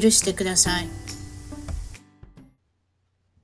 [0.00, 0.88] 許してください。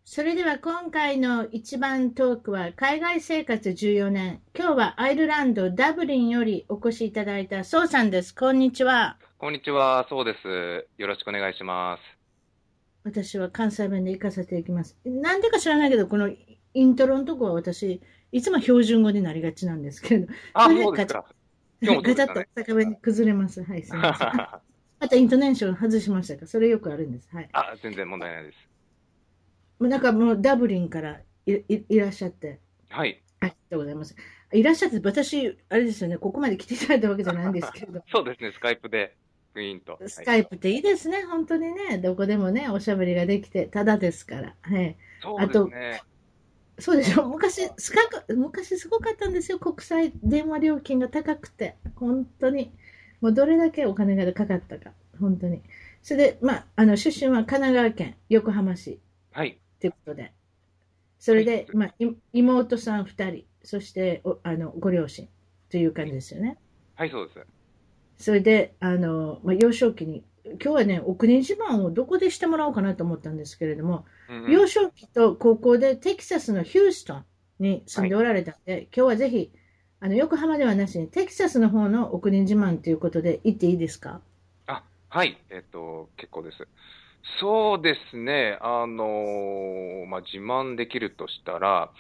[0.07, 4.41] それでは今回の一番トークは海外生活14年。
[4.57, 8.35] 今日はアイルランドダブリンよりお越しいただいたソウさんです。
[8.35, 9.19] こんにちは。
[9.37, 10.89] こんにちは、そうです。
[10.97, 12.03] よろしくお願いします。
[13.05, 14.97] 私は関西弁で行かせていきます。
[15.05, 16.31] なんでか知らないけど、この
[16.73, 18.01] イントロのとこは私、
[18.33, 21.27] いつも標準語になりがちなんですけれど、あ、そうですか。
[21.81, 23.63] 今日もそガチャッと崩れます。
[23.63, 24.69] はい、すみません。
[25.01, 26.47] またイントネーション外しましたか？
[26.47, 27.29] それよくあるんです。
[27.33, 27.49] はい。
[27.53, 28.59] あ、全然問題ないです。
[29.79, 33.23] もうなんかもうダブリンからいいいらっしゃって、はい。
[33.41, 34.17] ありがとうございます。
[34.53, 39.15] いらっしゃって、私、あれですよね、ここまで来ていただいたわけじゃないんですけれど、 そうですね、スカイプで、
[39.55, 39.93] ウィーンと。
[39.93, 44.57] はいスカイプっていいですね、本当にね、どこでもね、おしゃべりができて、ただですから。
[44.63, 44.97] はい。
[45.21, 46.03] そうですね。
[46.81, 52.73] そうでしょ昔すかく、昔すごかったんですよ、国際電話料金が高くて、本当に。
[53.21, 55.63] もうどれだけお金がかかったか、本当に。
[56.03, 59.01] それで、まあ、あの、出身は神奈川県横浜市
[59.33, 59.59] はい。
[59.81, 60.33] ということで、
[61.19, 65.29] それではい、まあ、い妹さん2人、そしておあのご両親
[65.71, 66.59] という感じですよね。
[66.95, 67.47] はい、そうです。
[68.19, 77.25] それで、あのまあ、幼少期に、今日はね、お国自慢をどこでしてもらおうかなと思ったんですけれども、うんうん幼少期と高校でテキサスのヒューストン
[77.61, 79.51] に住んでおられたので、今日はぜひ、
[80.01, 84.21] あの横浜ではなしにテキサスの方のお国自慢ということで行っていいですか？
[84.67, 85.45] あ、はい。
[85.51, 86.69] えっと、結構です。
[87.41, 88.59] そうですね。
[88.61, 91.93] あのーまあ、自慢できるとしたら、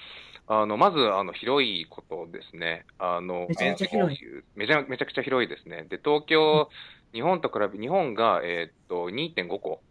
[0.47, 2.87] あの、まず、あの、広いことですね。
[2.99, 4.19] あの、めちゃめちゃ広い
[4.55, 5.85] めちゃめちゃくちゃ広いですね。
[5.85, 6.71] で、東京、
[7.13, 9.85] 日本と比べ、日本が、えっと、2.5個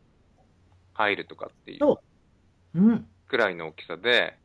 [0.94, 1.94] 入るとかっていう
[3.28, 4.38] くらいの大きさで、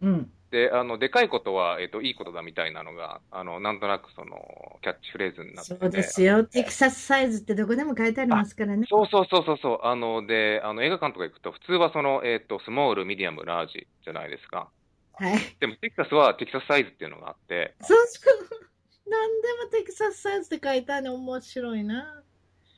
[0.00, 0.32] うん。
[0.50, 4.36] で、あの、でかいことは、えっと、いいことだみたいなのが、あの、なんとなくその、
[4.82, 5.86] キャッチフレーズになってそて。
[5.86, 6.44] うですよ。
[6.44, 8.86] テキサスサイズってどこでも書いてありますからね。
[8.88, 9.78] そうそうそうそうそう。
[9.82, 14.70] あの、で、あの、映画館とか行くと、普通はその、えっと、スモール、ミディアム、ラージじゃないですか。
[15.14, 15.38] はい。
[15.60, 19.10] でも、テキサスはテキサスサイズっていうのがあって、そうそう。
[19.10, 22.22] なんでもテキサスサイズって書いてあるの面白いな。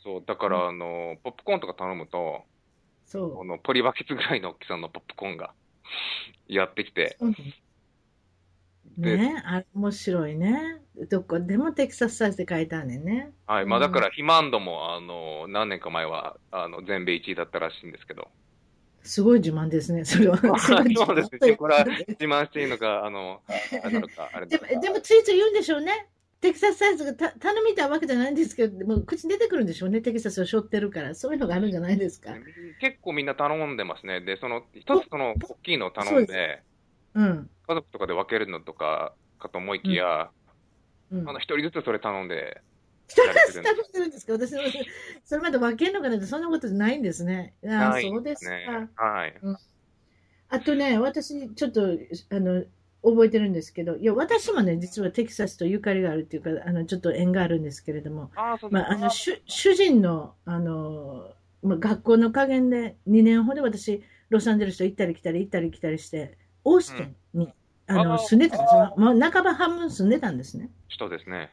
[0.03, 2.45] そう、だから、あの、ポップコーンとか頼むと、
[3.07, 5.55] そこのポリバケツぐらいの大きさのポップコーンが
[6.49, 7.17] やってきて、
[8.97, 10.81] ねあれ面白いね。
[11.11, 13.33] どこでもテキサスサイズって書いてあるねんね。
[13.47, 13.67] はい。
[13.67, 18.29] まあ、うんだから、肥満度も、あの、何年か前は、あの、全米1位だったらしいんですけど、
[19.07, 20.37] すごい自慢ですね、それは。
[20.59, 20.81] そ
[21.13, 21.57] うです ね。
[21.57, 23.41] これは自慢していいのか、あの、
[23.83, 24.81] あれなのか、あれでも。
[24.81, 26.09] でもついつい言うんでしょうね。
[26.47, 31.15] テキサスサイズがた頼みたいわけじゃないんですけど、でも口に出てくるんでしょうね、テキサスを背負ってるから。
[31.17, 32.35] そういうのがあるんじゃないですか。
[32.81, 34.21] 結構みんな頼んでますね。
[34.21, 36.63] で、その、一つその、大きいのを頼んで、
[37.15, 37.51] うん。
[37.67, 40.31] 家族とかで分けるのとか、かと思いきや、
[41.11, 42.63] うんあの、一人ずつそれ頼んで、
[43.09, 44.33] 人が頼んでるんですか？
[44.33, 44.61] 私も
[45.25, 47.55] それまで分けるのかなってそんなことないんですね。
[47.65, 48.51] ああ、ないそうですか。
[48.51, 48.89] ね。
[48.97, 49.35] はい。
[50.49, 51.83] あとね、私、ちょっと、
[52.31, 52.65] あの、
[53.03, 67.55] 覚えてるんですけど、いや、私もね、実はテキサスとゆかりがあるっていうか、あの、ちょっと縁があるんですけれども、あまあ、あの、主主人の、あの、まあ、学校の加減で2年ほど私、ロサンゼルスと行ったり来たり行ったり来たりして、オースティンに、
[67.87, 68.95] あの、あー住んでたんですよ。
[68.97, 70.71] もう半ば半分住んでたんですね。
[70.89, 71.53] 人ですね。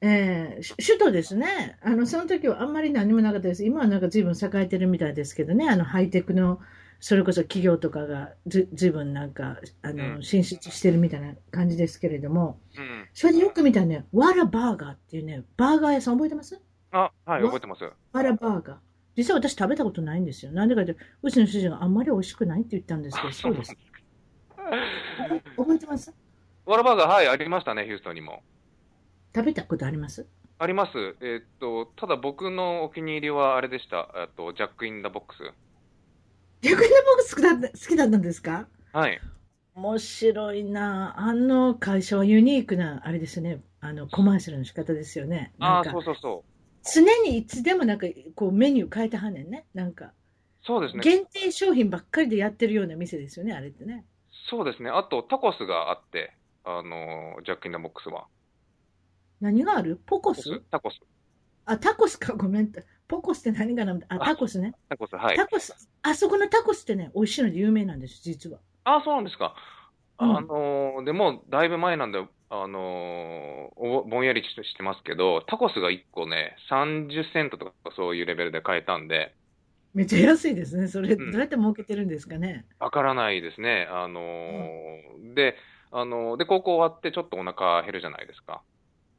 [0.00, 1.78] えーし首都ですね。
[1.82, 3.64] あの、その時はあんまり何もなかったです。
[3.64, 6.60] 今はなんか随分栄えてるみたいですけどね、あの、ハイテクの、
[7.06, 13.06] それこそ企業とかがず随分なんか、あの、うん進出してるみたいな感じですけれども、うん。
[13.12, 16.58] それでよく見たね、ワラバーガーっていうね、バーガー屋さん覚えてます？
[16.92, 17.84] あ、はい、わ覚えてます。
[18.10, 18.76] ワラバーガー。
[19.16, 20.52] 実は私食べたことないんですよ。
[20.52, 23.76] なんでかというと、うちの主人があんまり美味しくないって言ったんですけど、そうです。
[25.58, 26.10] 覚えてます？
[26.64, 28.42] ワラバーガー、はい、ありましたね、ヒューストンにも。
[29.34, 30.26] 食べたことあります？
[30.58, 31.16] あります。
[31.20, 34.08] えーっと、ただ僕のお気に入りはあれでした。
[34.16, 35.52] えっと、ジャック・イン・ダ・ボックス。
[36.64, 38.66] 逆に僕好きだった好きだったんですか？
[38.92, 39.20] はい。
[39.74, 45.52] 面白いなあの会社はユニークな、あれですね、あの、コマーシャルの仕方ですよね。
[45.58, 46.50] なああ、そうそうそう。
[46.94, 48.06] 常にいつでもなんか、
[48.36, 49.66] こう、メニュー変えてはんねんね。
[49.74, 50.12] なんか、
[50.62, 51.02] そうですね。
[51.02, 54.04] 限定商品ばっかりでやってるような店ですよね、あれってね。
[54.48, 54.90] そうですね。
[54.90, 58.26] あと、タコスがあって、あの、ジャック・イン・ダ・ボックスは。
[59.40, 60.00] 何がある？
[60.06, 60.60] ポコス？
[60.70, 61.00] タコス。
[61.64, 62.72] あ、タコスか、ごめん。
[63.16, 64.74] ポコスって何かなあ、タコスね。
[64.88, 65.36] タコス、はい。
[65.36, 68.60] タコス、あそこのタコスってね、美味しいので有名なんです、実は。
[68.84, 69.54] あ、そうなんですか。
[70.20, 72.18] うんあのーでも、だいぶ前なんで、
[72.50, 79.36] あのーおぼんやりしてますけど、タコスが1個ね、30セントとかそういうレベルで買えたんで、
[79.94, 80.88] めっちゃ安いですね。
[80.88, 82.66] それ、うんどうやって儲けてるんですかね。
[82.78, 83.86] わからないですね。
[83.90, 85.56] あのーで、
[85.90, 88.64] あのーで、高校終わってちょっとお腹減るじゃないですか。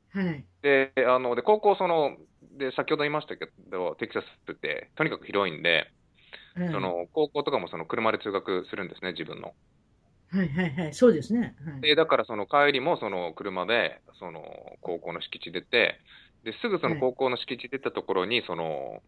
[0.09, 0.47] はい。
[0.61, 2.17] で、あの、で、高校、その、
[2.57, 5.91] で、先ほど言いましたけど、テキサスってとにかく広いんで、
[6.55, 9.55] はいその、高校とかもその車で通学するんですね、自分の。
[10.29, 10.93] はいはいはい。
[10.93, 11.55] そうですね。
[11.65, 11.81] はい。
[11.81, 14.41] で、だからその帰りもその車で、その
[14.81, 15.99] 高校の敷地出て、
[16.43, 19.01] で、すぐその高校の敷地出たところに、その、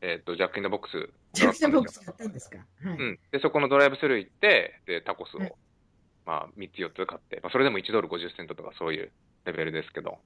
[0.00, 2.58] えっと、ジャック・イン・ザ・ボックスジャック・ザ・ボックスよ買ったんですか？
[2.58, 2.98] はい。
[2.98, 3.18] うん。
[3.32, 5.54] で、そこのドライブスルー行って、で、タコスをはい、
[6.26, 9.12] まあ、3つ4つ買って、まあ、それでも1ドル50セントとかそういう
[9.46, 10.18] レベルですけど、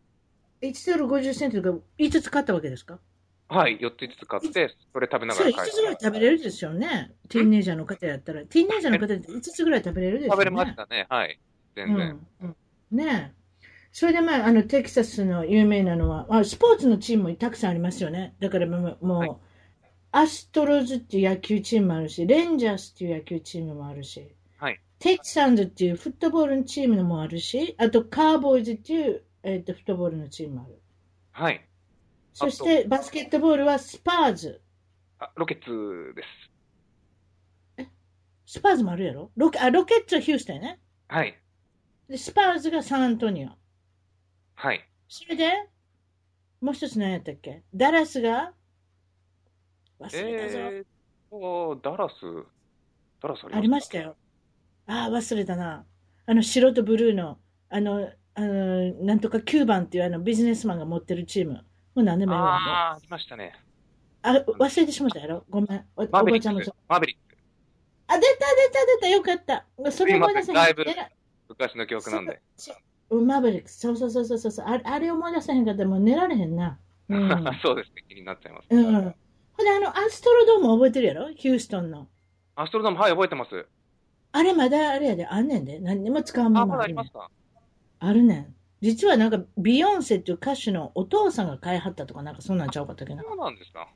[0.62, 2.98] 1ドル50セントとか5つ買ったわけですか？
[3.48, 7.12] はい、4つ5つ買って、それ食べな5がら帰つぐらい食べれるでしょうね。
[7.28, 8.42] ティーンネイジャーの方やったら。
[8.44, 10.36] ティーンネイジャーの方って5つぐらい食べれるでしょうね。
[10.36, 11.38] 食べれましたね、はい。
[11.74, 12.20] 全然。
[12.42, 12.56] うんうん
[12.90, 13.66] ねえ。
[13.92, 18.34] それでまあ、あの、テキサスの有名なのは、あスポーツのチームもたくさんありますよね。
[18.40, 19.30] だからもう、もうはい
[20.12, 24.80] アストロズっていう野球チームもあるし、レンジャースっていう野球チームもあるし、はい。
[24.98, 30.82] テキサンズっていうフットボールのチームもあるし、あとカーボーイズっていう、えっとフットボールのチームもある。
[31.30, 31.64] はい。
[32.32, 34.60] そしてバスケットボールはスパーズ。
[35.20, 36.22] あ、ロケッツで
[37.78, 37.88] す。
[38.44, 39.30] スパーズもあるやろ？
[39.36, 40.80] ロケあロケッツはヒューストンやね。
[41.08, 41.40] はい。
[42.08, 43.50] で、スパーズがサンアントニオ。
[44.54, 44.88] はい。
[45.08, 45.52] それで、
[46.60, 47.62] もう一つ何やったっけ？
[47.72, 48.52] ダラスが
[50.00, 50.58] 忘れたぞ。
[50.58, 50.84] えー
[51.30, 52.14] と、ダラス、
[53.22, 54.16] ダラスありますありましたよ。
[54.86, 55.84] ああ、忘れたな。
[56.26, 57.38] あの、白とブルーの、
[57.68, 61.54] あの、あの、なんとか9番っていうあのビジネスマンが持ってるチーム。
[61.54, 61.62] も
[61.96, 62.56] う何でもいいわ。
[62.56, 63.54] ああー、ありましたね。
[64.22, 65.44] あ、忘れてしまったやろ？
[65.48, 65.84] ごめん。
[65.96, 66.74] おおばちゃんもそう。。
[66.86, 67.36] マーベリック。
[68.08, 68.36] あ、出た出
[68.72, 69.08] た出た。
[69.08, 69.90] よかった。
[69.90, 70.54] それ思い出せへん。
[70.54, 70.84] だいぶ
[71.48, 72.42] 昔の記憶なんで。
[73.10, 73.78] マーベリックス。
[73.80, 74.84] そうそうそうそうそうあれ。
[74.84, 76.78] あれ思い出せへんかったらもう寝られへんな。
[77.08, 77.28] うん。
[77.62, 78.66] そうですね、気になっちゃいます。
[78.68, 78.84] うん。
[78.84, 81.30] ほんで、あの、アストロドーム覚えてるやろ？
[81.30, 82.08] ヒューストンの。
[82.56, 83.66] アストロダム、はい、覚えてます。
[84.32, 85.78] あれまだあれやで、あんねんで。
[85.78, 87.12] 何にも使うもあ、のあるねんまだあります。
[87.12, 87.30] か？
[87.98, 88.54] あるねん。
[88.82, 93.22] 実はなんか、ビヨンセっていう歌手のお父さんが買いはったとか、なんかそんなんちゃうかったっけな。
[93.22, 93.88] そうなんですか？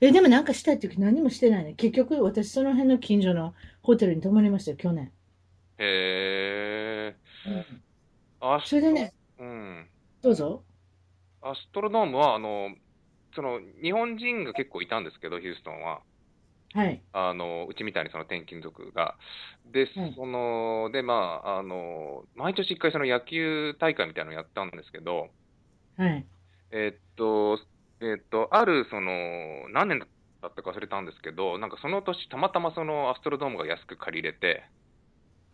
[0.00, 1.74] え、でもなんかしたい時何もしてないね。
[1.74, 5.12] 結局、私その辺の近所のホテルに泊まりましたよ、去年。
[5.78, 7.16] へえ。
[7.46, 7.82] うん
[8.64, 9.90] それでね、うん。
[10.22, 10.64] どうぞ。
[11.40, 12.70] アストロドームは、あの、
[13.34, 16.02] その、日本人が結構いたんですけど、ヒューストンは。
[16.74, 17.02] はい。
[17.12, 19.16] あの、うちみたいにその転勤族が。
[19.64, 25.28] ではい、その、で、まあ、あの、毎年一回その野球大会みたいなのやったんですけど、
[25.96, 26.26] はい。
[26.70, 27.58] えっと、
[28.00, 30.06] えっと、ある、その、何年だ
[30.48, 34.70] ったか忘れたんですけど、なんかその年、たまたまそのアストロドームが安く借りれて、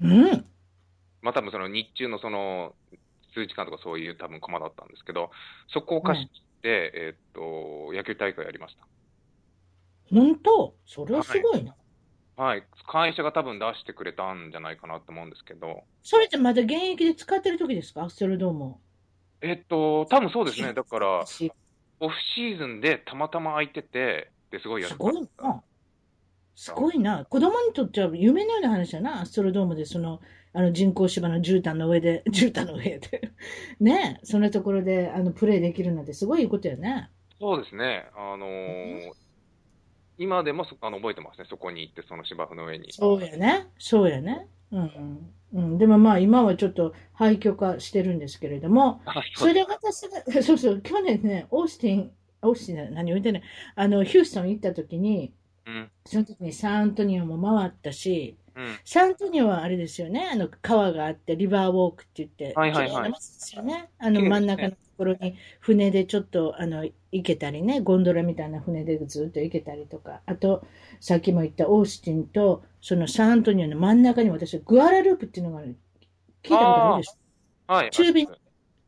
[0.01, 0.51] うん。
[1.23, 2.77] まあ多分その日中のその、
[3.35, 5.31] 数時間とかそういう多分駒だったんですけど、
[5.69, 6.29] そこを貸し
[6.63, 8.89] て、えっと、野球大会やりました。
[10.15, 10.75] 本当？
[10.87, 11.75] それはすごいな。
[12.37, 12.65] はい。
[12.87, 18.05] 会社が多分出してくれたんじゃないかなと思うんですけど、それってまだ現役で使ってる時ですか？
[18.05, 18.79] アストロドームを。
[19.41, 20.73] えっと、多分そうですね。
[20.73, 21.53] だから、し
[22.01, 25.11] オフシーズンでたまたま空いてて、ですごい安すご。
[25.11, 25.63] いな。
[26.57, 27.25] すごいな。
[27.25, 29.21] 子供にとっては夢のような話だな。
[29.23, 30.21] アストロドームでその、
[30.53, 33.33] あの人工芝の絨毯の上で、 絨毯の上で。
[33.81, 37.11] ねそんなところで、あの、プレイできるなんてすごいいいことやね。
[37.41, 38.07] そうですね。
[38.17, 39.24] あのー
[40.19, 41.47] 今でもそあの覚えてますね。
[41.49, 42.93] そこに行って、その芝生の上に。
[42.93, 43.69] そうやね。
[43.79, 44.47] そうやね。
[44.71, 45.35] うんうん。
[45.55, 53.43] うん、でもまあ今はちょっと廃墟化してるんですけれども、はいそれで私が、 そうそう、去年ね、オースティン、オースティン何言うてんねん
[53.77, 55.33] あの、ヒューストン行った時に、
[55.67, 55.91] うん。
[56.05, 58.77] その時にサンアントニオも回ったし、うん。
[58.85, 63.91] サントニオはあれですよね、あの川があって、リバーウォークって言って、はいはいはいですよね。
[63.99, 70.65] あの真ん中のところに船でちょっとあの行けたりね、ゴンドラみたいな船でずっと行けたりとか、あと、
[71.01, 75.77] さっきも言ったオースティンと、そのサンアントニオの真ん中に私、グアダループっていうのがある。
[76.43, 77.73] 聞いたことあるでしょ？
[77.73, 77.91] はい。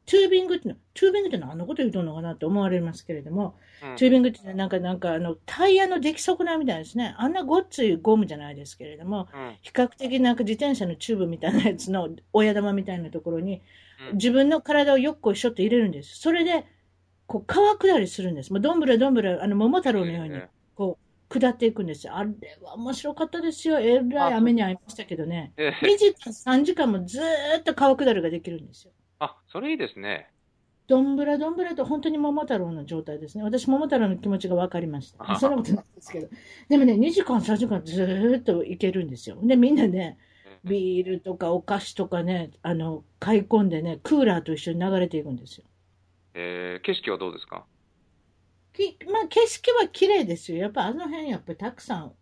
[0.06, 7.14] チュービングトゥービングっての、 tubing って何のこと言うとんのかなと思われますけれども、うん tubing ってなんか、なんかあの、タイヤの出来損ないみたいですね。
[7.18, 9.56] あんなごっついゴムじゃないですけれども、うん。
[9.62, 13.60] 比較的なんか自転車のチューブみたいなやつの親玉みたいなところに、うん
[14.12, 16.18] 自分の体をよっこいしょって入れるんです。
[16.18, 16.66] それで、
[17.26, 18.52] こう、川下りするんです。
[18.52, 22.14] もうどんぶらどんぶら、あの、桃太郎のようにえ、こう、下っていくんですよ。
[22.14, 22.30] あれ
[22.62, 23.78] は面白かったですよ。
[23.80, 25.52] えらい雨に遭いましたけどね。
[25.56, 28.92] え2 時間、3時間もずーっと川下りができるんですよ。
[29.18, 30.30] あ、それいいですね。
[30.88, 33.42] どんぶらどんぶらと本当に桃太郎の状態ですね。
[33.42, 35.38] 私、桃太郎の気持ちが分かりました。
[35.38, 36.28] そんなことないですけど。
[36.68, 39.36] でもね、2時間、3時間ずーっと行けるんですよ。
[39.42, 40.16] で、みんなね、
[40.62, 45.64] ビールとかお菓子とかね、あの、買い込んでね、クーラーと一緒に流れていくんですよ。
[46.34, 47.64] えー、景色はどうですか？
[48.72, 50.58] きまあ、景色は綺麗ですよ。
[50.58, 52.12] やっぱあの辺、やっぱりたくさん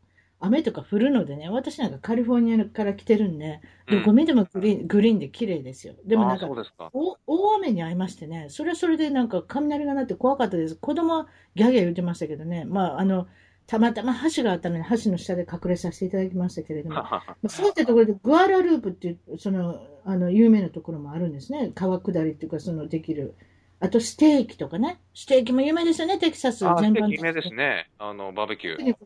[0.45, 5.95] 雨とか降るのでね、私なんかカリフォルニアから来てるんで、どこ見てもグリーン,、グリーンで綺麗ですよ。
[6.05, 6.49] でもなんか。
[6.93, 10.77] お大雨に遭いましてね、それはそれでなんか雷が鳴って怖かったです。
[10.77, 13.27] 子供はギャーギャー言ってましたけどね、まあ、あの、
[13.67, 21.73] たまたま橋があったので、橋の下で隠れさせていただきましたけれども、まあそういったところで、グアラループっていう、その、あの、有名なところもあるんですね。
[21.75, 23.35] 川下りっていうか、その、できる。
[23.81, 25.01] あと、ステーキとかね。
[25.15, 27.91] ステーキも有名ですよね、テキサスあ、全般有名ですね。
[27.99, 28.97] あの、バーベキュー。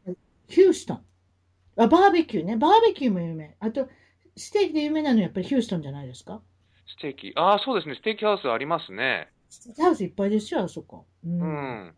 [0.48, 1.00] ヒューストン。
[1.78, 2.56] あ、バーベキューね。
[2.56, 3.56] バーベキューも有名。
[3.60, 3.88] あと、
[4.36, 6.40] ステーキで有名なのはやっぱりヒューストンじゃないですか？
[6.86, 7.32] ステーキ。
[7.36, 7.94] ああ、そうですね。
[7.94, 9.28] ステーキハウスありますね。
[9.48, 11.06] ステーキハウスいっぱいですよ、あそこ。
[11.24, 11.28] う。
[11.28, 11.94] うんん。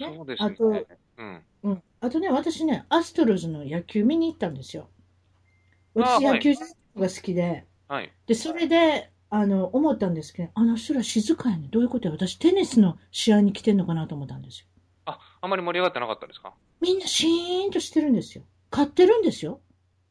[0.00, 0.06] ね？
[0.16, 0.54] そうですね。
[0.54, 0.86] あと
[1.18, 1.42] うん。
[1.62, 1.82] うん。
[2.00, 4.88] あとね、私ね、アストロズの野球見に行ったんですよ。
[5.94, 8.12] 私、野球が好きで、はい。
[8.26, 11.68] で、それで、あの、思ったんですけど、あの人ら静かやね。
[11.70, 14.66] どういうことや私、テニスの試合に来てんのかなと思ったんですよ。
[15.04, 16.54] あ、あんまり盛り上がってなかったですか？
[16.80, 18.44] みんなシーンとしてるんですよ。
[18.70, 19.60] 勝ってるんですよ。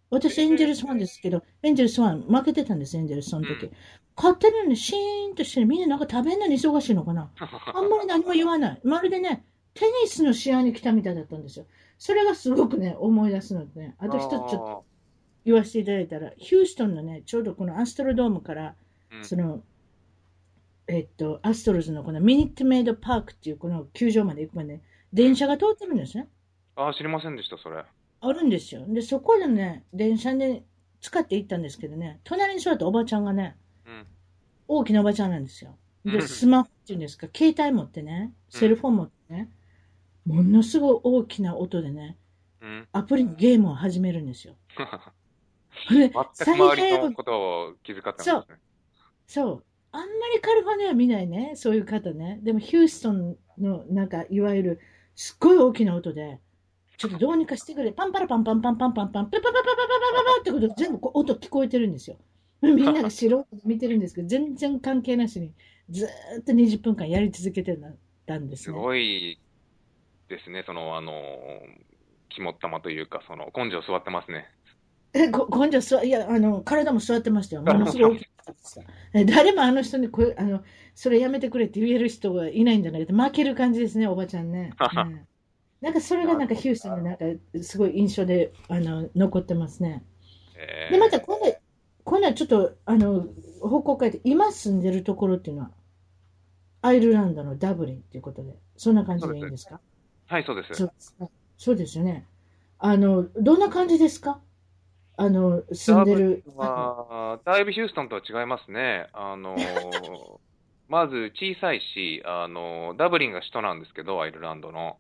[0.10, 3.66] 私、えーエンジェルスファンですけど、エンジェルスファン負けてたんです、エンジェルス、その時。
[3.66, 3.72] うん
[4.20, 5.66] 勝ってるのにシーンとしてる。
[5.66, 8.80] みんななんか食べんのに忙しいのかな あんまり何も言わない。
[8.84, 11.66] まるでね、テニスの試合に来たみたいだったんですよ。
[11.98, 13.96] それがすごくね、思い出すのでね。
[13.98, 14.86] あと一つちょっと
[15.46, 18.76] 言わせていただいたら、ヒューストンのね、ちょうどこのアストロドームから、
[19.22, 19.64] その、
[20.88, 24.82] えっと、アストロズのこのミニットメイドパークっていうこの球場まで行くまで、ね、
[25.14, 26.28] 電車が通ってるんですね。
[26.80, 27.84] あー、知りませんでした、それ。
[28.22, 28.86] あるんですよ。
[28.88, 30.64] で、そこでね、電車で
[31.02, 34.08] 使って行ったんですけどね、隣に座ったおばちゃんがね、うん。
[34.68, 35.78] 大きなおばちゃんなんですよ。
[36.06, 39.50] で、うんスマホっていうんですか、携帯持ってね、セルフォン持ってね、
[40.26, 42.18] ものすごい大きな音でね、
[42.62, 42.88] うん。
[42.94, 44.56] アプリのゲームを始めるんですよ。
[45.90, 48.58] で全く最周り早のことを気遣ってますね。
[49.28, 49.64] そう。
[49.92, 52.40] あんまりカリフォルニアは見ないね、そういう方ね。
[52.42, 54.80] でもヒューストンの、なんか、いわゆる、
[55.16, 56.40] すっごい大きな音で、
[57.00, 62.18] ちょっとどうにかしてくれ、パンパラパンパンパンパンパンパン、パパパパパパパパってこと全部こ音聞こえてるんですよ。
[62.62, 65.54] みんなが素人見てるんですけど、全然関係なしに、
[65.90, 66.10] ず
[66.42, 67.80] っと20分間やり続けて
[68.26, 68.72] たんですす。
[68.74, 69.40] ごい
[70.28, 71.14] ですね、その、あの、
[72.28, 74.50] 肝っ玉というか、その、根性座ってますね。
[75.14, 77.62] え、こ根性座、いや、あの、体も座ってましたよ。
[77.62, 78.80] ものすごい大きかったです
[79.26, 80.64] 誰もあの人にこ、あの、
[80.96, 84.74] それやめてくれって言える人がいないんじゃないかと、負ける感じですね、おばちゃんね。
[84.78, 85.29] うん
[85.82, 90.04] なんかそれがなんかヒューストンでなんかすごい印象で、あの、残ってますね。
[90.56, 91.58] えーで、また今度、
[92.06, 93.28] 今度はちょっと、あの、
[93.62, 95.72] 方向変えて、今住んでるところっていうのは、
[96.82, 99.80] アイルランドのダブリンっていうことで、そんな感じでいいんですか？
[100.28, 100.74] はい、そうです。
[100.74, 102.26] そうですねそうですよね。
[102.80, 104.40] あの、どんな感じですか？
[105.18, 106.44] あの、住んでる。
[106.46, 109.10] ダブルは、だいぶヒューストンとは違いますね。
[109.14, 109.56] あの、
[110.88, 114.98] まず小さいし、あの、ダブリンが首都なんですけど、アイルランドの。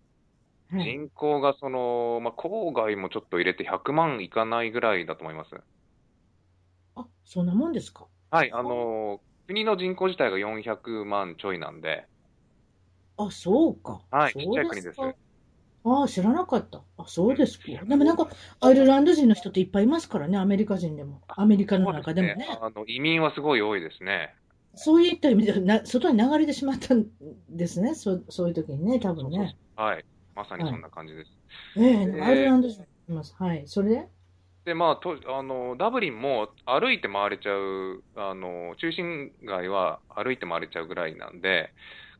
[0.71, 5.51] はい人口がその、まあ、郊外もちょっと入れて100万いかないぐらいだと思います。
[6.95, 8.07] あ、そんなもんですか？
[8.31, 12.07] はい、あの、国の人口自体が400万ちょいなんで、
[13.17, 14.01] あ、そうか。
[14.11, 15.15] はいそうちっちゃい国ですか
[15.83, 16.83] ああ、知らなかった。
[16.97, 17.65] あ、そうですか。
[17.85, 21.21] でもなんか、アイルランド人の人っていっぱいいますからね、アメリカ人でも。
[21.29, 22.45] アメリカの中でもね。
[22.61, 24.35] あの移民はすごい多いですね。
[24.75, 27.05] そういった意味でな、外に流れてしまったん
[27.49, 29.57] ですね、そうそういう時にね、多分ね。
[29.75, 30.05] はい、
[30.36, 31.31] まさにそんな感じです。
[31.75, 33.36] ええでアイルランド人います。
[33.38, 33.67] はい。
[33.67, 34.09] それで？
[34.65, 41.74] で、まあ、と、あの、ダブリンも歩いて回れちゃう、あの、中心街は歩いて回れちゃうぐらいなんで、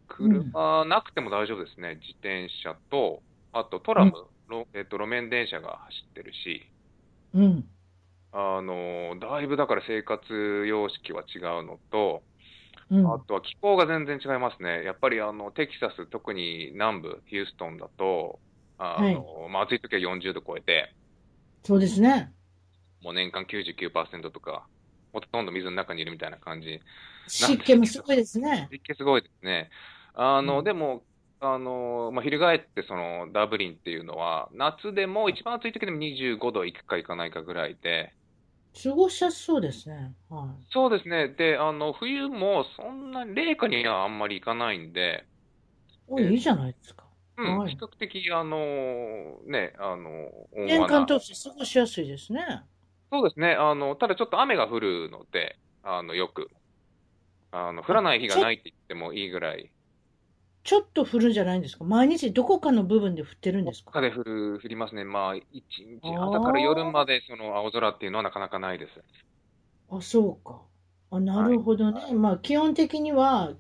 [0.08, 1.96] 車なくても大丈夫ですね。
[1.96, 4.12] 自転車と、あとトラム、
[4.48, 6.72] ろえっと、路面電車が走ってるし、
[7.34, 7.70] うん。
[8.32, 12.29] あの、だいぶだから生活様式は違うのと、うん。
[13.02, 14.84] あとは気候が全然違いますね。
[14.84, 18.42] やっぱりあの、テキサス、特に南部、ヒューストンだと、
[18.78, 20.96] あの、まあ、暑い時は40度超えて、
[21.64, 22.34] そうですね。
[23.02, 24.70] もう年間99%とか、
[25.14, 26.82] ほとんど水の中にいるみたいな感じ。
[27.28, 28.72] 湿気もすごいですね。
[28.72, 29.70] 湿気すごいですね。
[30.14, 31.06] あの、うんでも、
[31.40, 38.16] あの、まあ、翻ってそのダブリンっていうのは、夏でも一番暑い時でも25度いくかいかないかぐらいで、
[38.74, 40.16] 過ごしやすそうですね。
[40.28, 41.28] はそうですね。
[41.30, 45.28] で、あの、冬もそんなに冷夏にはあんまりいかないんで、
[46.08, 46.12] い。
[46.14, 47.06] おいいじゃないですか。
[47.38, 50.30] うん、はい比較的、あの、ね、あの、
[50.68, 50.86] 温年。
[50.86, 52.64] 間通して過ごしやすいですね。
[53.12, 53.54] そうですね。
[53.56, 56.50] あの、ただちょっと雨が降るので、あの、よく。
[57.52, 59.72] あの降らない日がないって言ってもいいぐらい、
[60.70, 61.84] ちょっと降るんじゃないんですか？
[61.84, 63.92] 毎日どこかの部分で降ってるんですか？
[63.92, 65.04] 他で降る、降りますね。
[65.04, 65.46] まあ、一
[65.80, 68.92] 日、朝から夜までその青空っていうのはなかなかないです。
[69.90, 70.62] あ、そうか。
[71.10, 72.14] あ、なるほどね。
[72.14, 73.56] まあ、基本的には、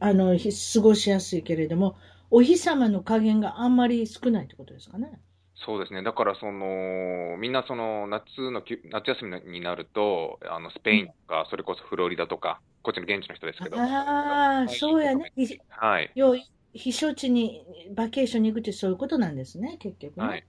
[0.00, 1.96] あの、ひ過ごしやすいけれども、
[2.30, 5.20] お日様の加減があんまり少ないってことですかね？
[5.64, 6.02] そうですね。
[6.02, 13.76] だから、その、みんなその、夏の夏休みになると、あの、スペインとか、それこそフロリダとか、こっちの現地の人ですけど。
[13.76, 15.32] ああ、そうやね。
[15.36, 16.10] ひはい。
[16.14, 16.36] 要は
[16.74, 20.26] 避暑地にバケーションに行くってそういうことなんですね、結局ね。
[20.26, 20.44] はい。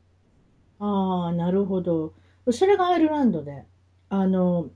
[0.79, 2.13] ああ、なるほど。
[2.51, 3.65] それがアイルランドで、
[4.09, 4.69] あの、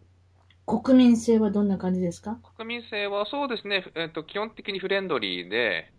[0.65, 2.39] 国民性はどんな感じですか？
[2.57, 3.85] 国民性はそうですね。
[3.95, 5.91] えっと、基本的にフレンドリーで、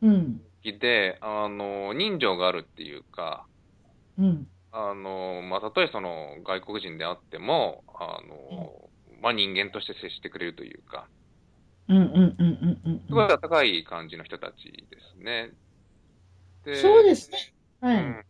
[0.00, 3.47] うん、で、あの、人情があるっていうか、
[4.18, 11.08] うん、あの、まあ、たとえその外国人であっても、あの、まあ、人間として接してくれるというか、
[11.88, 15.50] うん、うん、うん、うん、うんすごい温かい感じの人たちですね。
[16.64, 17.38] でそうですね。
[17.80, 17.96] はい。
[17.96, 18.24] うん。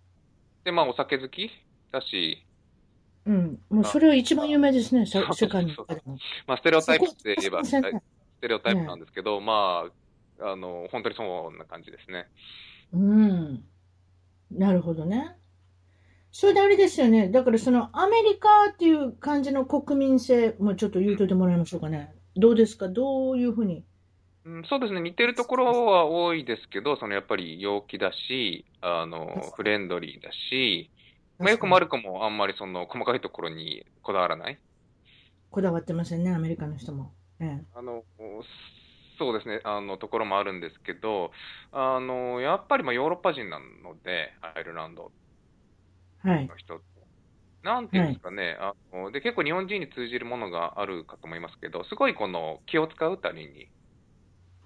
[0.64, 1.50] で、まあ、お酒好き
[1.90, 2.46] だし、
[3.26, 3.58] うん。
[3.70, 6.18] もうそれは一番有名ですね、世界の中でも。
[6.46, 7.70] まあ、ステレオタイプって言えば、ス
[8.40, 9.84] テレオタイプなんですけど、ま
[10.40, 12.28] あ、あの、本当にそんな感じですね。
[12.92, 13.64] うん。
[14.50, 15.36] なるほどね。
[16.40, 17.28] それであれですよね。
[17.30, 22.14] だからそのアメリカっていう感じの国民性もちょっと言うといてもらいましょうかね。
[22.36, 22.86] どうですか？
[22.86, 23.84] どういうふうに？
[24.44, 30.92] うん、そうですね、似てるところは多いですけど、そのやっぱり陽気だし、あの、フレンドリーだし、
[31.40, 34.60] まあ、よくも悪くもあんまりその細かいところにこだわらない。
[35.50, 37.10] こだわってませんね、アメリカの人も。
[37.40, 38.04] えあの、
[39.18, 41.32] そうですね、あの、ところもあるんですけど、
[41.72, 45.17] あの、やっぱりまあヨーロッパ人なので、アイルランドえ。
[46.22, 46.48] はい。
[46.48, 46.86] の人って。
[47.62, 53.70] なんていうんですかね、あの、で、結構日本人に通じるものがあるかと思いますけど、すごいこの気を使うたりに、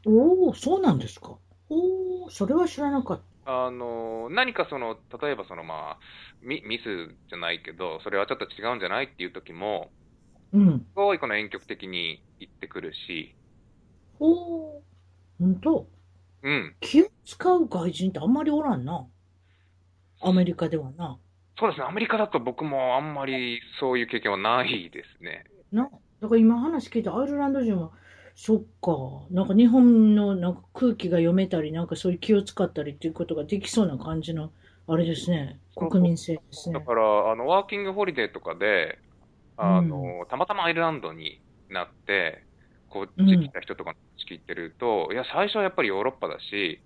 [0.07, 1.39] おお、そうなんですか。
[1.69, 3.25] おお、それは知らなかった。
[3.45, 5.99] あの、何かその、例えばそのまあ、
[6.41, 9.93] ミ、ミスじゃないけど、それはちょっと違うんじゃないっていう時も、
[10.53, 10.87] うん。
[10.95, 13.37] すごいこの遠曲的に言ってくるし、
[14.19, 14.83] おお、
[15.39, 15.87] 本当？
[16.43, 16.77] うん。
[16.81, 19.09] 気を使う外人ってあんまりおらんな。
[20.23, 21.21] アメリカではな。
[21.59, 25.45] そうですね、アメリカだと僕もあんまりそういう経験はないですね。
[25.71, 25.89] な、
[26.21, 27.91] だから今話聞いたアイルランド人は、
[28.35, 34.53] そっか、なんか日本のなんか空気が読めたり、なんかそういう気を使ったりっていうことができそうな感じの、
[34.87, 36.79] あれですね、国民性ですね。
[36.79, 38.99] だから、あの、ワーキングホリデーとかで、
[39.57, 42.43] あの、たまたまアイルランドになって、
[42.89, 46.83] こっち来た人とかの話聞いてると、いや、最初はやっぱりヨーロッパだし、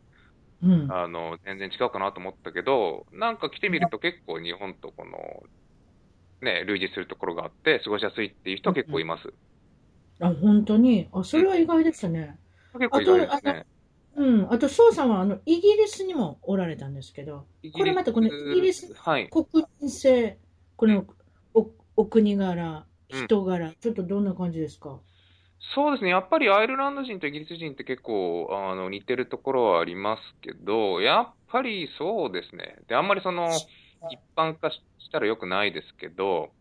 [0.63, 0.91] うん。
[0.91, 5.19] あの、全然違うかなと思ったけど、なんか来てみると結構日本とこの、
[6.43, 9.33] ね、類似するところがあって、過ごしやすいっていう人は結構います。
[10.21, 11.09] あ、本当に？
[11.13, 12.39] あ、それは意外でしたね。
[12.79, 13.65] 結構意外ですね。
[14.17, 14.53] うん。
[14.53, 19.29] あと、翔さんは、あの、イギリスにもおられたんですけど、これまたこのイギリスはい。
[19.31, 20.39] 国民性、
[20.77, 21.07] この
[21.55, 25.01] おお国柄、人柄、ちょっとどんな感じですか？
[25.61, 26.11] そうですね。
[26.11, 32.77] やっぱりアイルランド人とイギリス人って結構、あの、似てるところはありますけど、やっぱりそうですね。
[32.89, 33.67] で、あんまりその、
[34.09, 36.55] 一般化ししたら良くないですけど、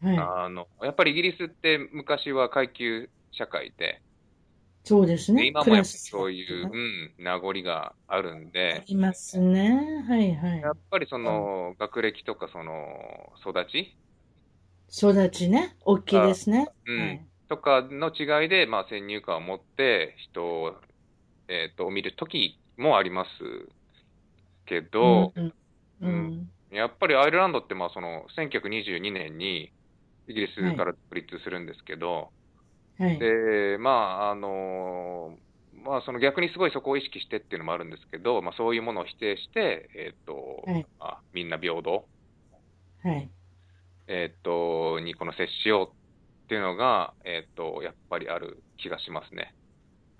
[0.00, 4.02] はあの、やっぱりイギリスって昔は階級社会で、
[4.84, 4.88] い。
[4.88, 5.48] そうですでね。
[5.48, 6.76] 今もやっぱそういう、う
[7.20, 10.04] ん、名残があるんで、いますね。
[10.08, 10.72] はいはいや。
[10.72, 13.96] っぱりその、学歴とかその、育ち？
[14.88, 15.76] 育ちね。
[15.84, 16.68] 大きいですね。
[16.86, 20.80] うんはいとかの違いで、まあ、先入観を持って人を、
[21.48, 23.30] えっと、見るときもあります
[24.66, 25.54] けど、うん
[26.00, 29.72] うんやっぱりアイルランドって、まあ、その、1922年に
[30.26, 32.32] イギリスから独立するんですけど、
[32.98, 33.18] はい。
[33.18, 35.38] で、まあ、あの、
[35.72, 40.34] まあ、その逆にすごいそこを意識してっていうのもあるんですけど、まあ、そういうものを否定して、えっと、
[40.66, 40.86] はい。
[40.98, 42.08] まあ、みんな平等、
[43.02, 43.30] はい。
[44.08, 45.96] えっと、にこの接しよう
[46.46, 49.52] っていうのが、えっと、やっぱりある気がしますね。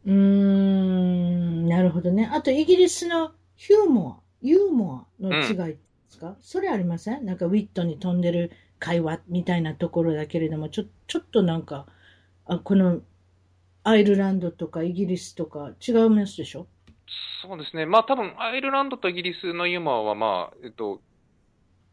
[0.04, 2.28] うーん、なるほどね。
[2.32, 7.24] あと、イギリスのヒューモア、ユーモアの違いですか、それありません？
[7.24, 11.86] なんかウィットに飛んでる会話みたいなところだけれども、ちょ、ちょっとなんか、
[12.44, 13.02] あ、この、
[13.84, 16.66] アイルランドとかイギリスとか違いますでしょ？
[17.40, 17.86] そうですね。
[17.86, 21.00] まあ多分、アイルランドとイギリスのユーモアはまあ、えっと、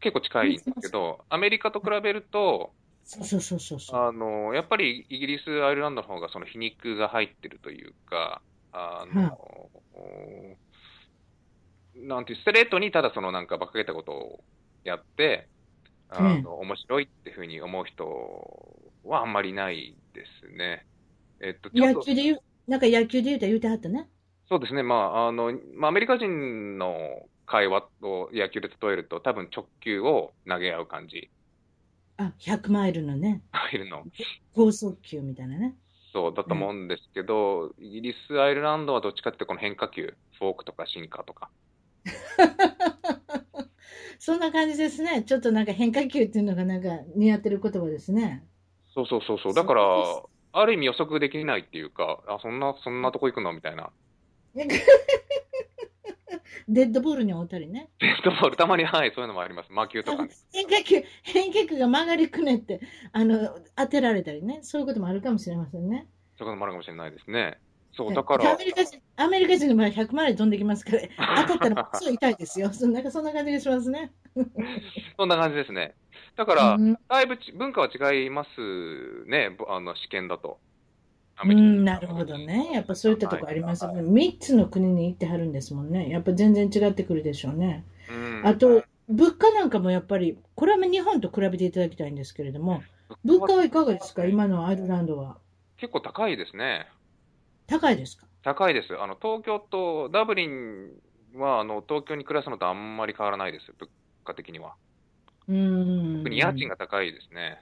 [0.00, 2.72] 結構近いんですけど、アメリカと比べると、
[3.04, 4.04] そうそうそうそうそう。
[4.06, 9.38] あの、やっぱりイギリス、アイルランドの方がその皮肉が入ってるというか、あの、
[11.94, 14.44] なんていう、ストレートにただそのなんか馬鹿げたことを
[14.84, 15.50] やって、
[16.08, 18.06] あの、面白いっていうふうに思う人
[19.04, 20.86] はあんまりないですね。
[21.40, 24.08] えっと、ちょっと野球で言う、なんか野球で言うたら言うてはったね。
[24.46, 24.82] そうですね。
[24.82, 31.30] まあ、あの、まあ、アメリカ人の会話を野球で例えると、多分直球を投げ合う感じ。
[32.16, 34.04] あ、100マイルのね、いるの。
[34.54, 35.74] 高速球みたいなね。
[36.12, 41.50] そうだと思うんですけど、イギリス、アイルランドはどっちかってこの変化球、フォークとかシンカーとか。
[44.20, 45.24] そんな感じですね。
[45.24, 48.46] ちょっとなんか変化球っていうのがなんか似合ってる言葉ですね。
[48.94, 49.54] そうそうそうそう。
[49.54, 53.52] だからそ、ある意味予測できないっていうか、あ、そんな、そんなとこ行くの？
[53.52, 53.90] みたいな。
[56.68, 57.90] デッドボールに会うたりね。
[58.00, 59.70] デッドボール、たまに、はい、そういうのもあります。
[59.70, 60.30] 魔球とかね。
[60.52, 62.80] 変化球、 変化球が曲がりくねって、
[63.12, 64.60] あの、当てられたりね。
[64.62, 66.06] そういうこともあるかもしれませんね。
[66.38, 67.58] そういうこともあるかもしれないですね。
[67.96, 71.02] そう、はいだからア、メリカ人、アメリカ人の場合100マイル飛んできますから、
[71.46, 72.72] 当たったらすごい痛いですよ。
[72.72, 74.12] そ なんかそんな感じがしますね。
[75.16, 75.94] そんな感じですね。
[76.36, 80.58] だから、うんだいぶち文化は違いますね、ぼあの試験だと。
[81.36, 82.70] アうん、なるほどね。
[82.72, 84.02] やっぱそういったとこありますよね。
[84.02, 86.08] 3つの国に行ってはるんですもんね。
[86.08, 87.84] やっぱ全然違ってくるでしょうね。
[88.08, 92.82] うんあと、物価なんかもやっぱり、これは日本と比べていただきたいんですけれども、
[93.24, 94.24] 物価はいかがですか？
[94.26, 95.38] 今のアイルランドは。
[95.76, 96.86] 結構高いですね。
[97.66, 98.26] 高いですか？
[98.42, 98.94] 高いです。
[98.98, 100.90] あの、東京と、ダブリン
[101.34, 103.72] は、あの、東京に暮らすのとあんまり変わらないです。
[103.78, 103.90] 物
[104.24, 104.74] 価的には。
[105.48, 105.52] う。
[106.18, 107.58] 特に家賃が高いですね。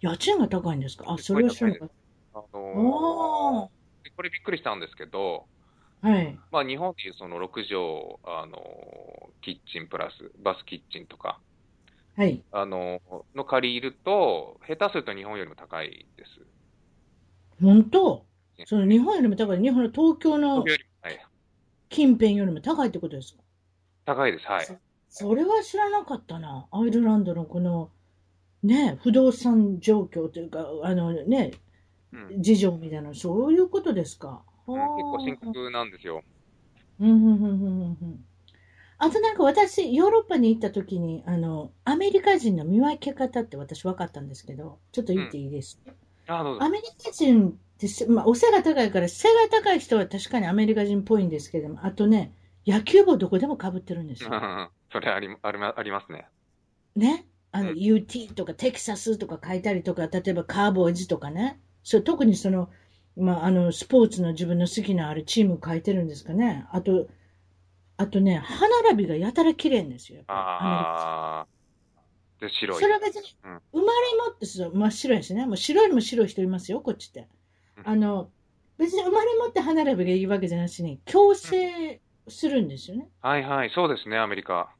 [0.00, 1.04] 家賃が高いんですか？
[1.12, 1.94] あ、それは知らなかった。
[2.34, 4.10] あおのー。
[4.16, 5.46] これびっくりしたんですけど、
[6.02, 6.38] はい。
[6.50, 11.38] まあ、日本でいうその6畳、あの、キッチンプラス、バスキッチンとか、
[12.16, 12.42] はい。
[12.52, 13.00] あの、
[13.34, 16.30] の借りると、下手すると日本よりも高いです。
[17.60, 18.26] 本当？
[18.66, 19.60] その日本よりも高い。
[19.60, 20.64] 日本の東京の
[21.88, 23.42] 近辺よりも高いってことですか？
[24.04, 24.46] 高いです。
[24.46, 24.78] はい。
[25.08, 26.66] それは知らなかったな。
[26.70, 27.90] アイルランドのこの、
[28.62, 31.52] ね、不動産状況というか、あのね、
[32.38, 34.42] 事情みたいな、そういうことですか？
[34.66, 36.22] 結構深刻なんですよ。
[37.00, 38.24] うんうんうんうんうんうん
[38.98, 45.80] あとなんか私、ヨーロッパに行った時に、あの、アメリカ人の見分け方って私分かったんですけど、ちょっと言っていいです？
[45.84, 45.90] う
[46.28, 46.68] ぞア。
[46.68, 52.32] メリカ人ってせ、まあ、お背が高いから、背が高い人は確かにアメリカ人っぽいんですけども、あとね、
[52.64, 54.30] 野球帽どこでも被ってるんですよ。
[54.92, 56.28] それありありまありますね。
[56.94, 57.26] ね？
[57.50, 61.58] あの、うん UT とかテキサスとか書いたりとか、例えばカーボーイズとかね。
[61.82, 62.70] そう、特にその、
[63.16, 66.66] まあ、あの、スポーツの自分の好きなあるチーム書いてるんですかね。
[66.70, 67.08] あと、
[67.96, 70.16] あとね、歯並びがやたら綺麗んですよ。
[70.18, 71.46] やっぱりああ。
[72.40, 72.80] で、白い。
[72.80, 75.46] それは別に、うん生まれ持ってそう真っ白やしね。
[75.46, 77.28] もう白よりも白い人いますよ、こっちって。
[77.78, 78.30] うんあの、
[78.78, 83.08] 別に生まれ持って歯並びがいいわけじゃなしに、矯正するんですよね。
[83.20, 84.74] はいはい、そうですね、アメリカ。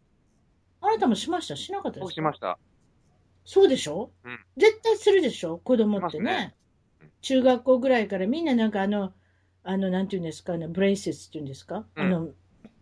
[0.81, 1.55] あなたもしました？
[1.55, 2.05] しなかったですか？
[2.07, 2.59] 僕しました。
[3.45, 5.59] そうでしょ、うん絶対するでしょ？
[5.59, 6.55] 子供ってね
[7.21, 9.13] 中学校ぐらいからみんななんかあの、
[9.65, 12.29] あの、なんていうんですか、あの、ブレイセスっていうんですか、うんあの、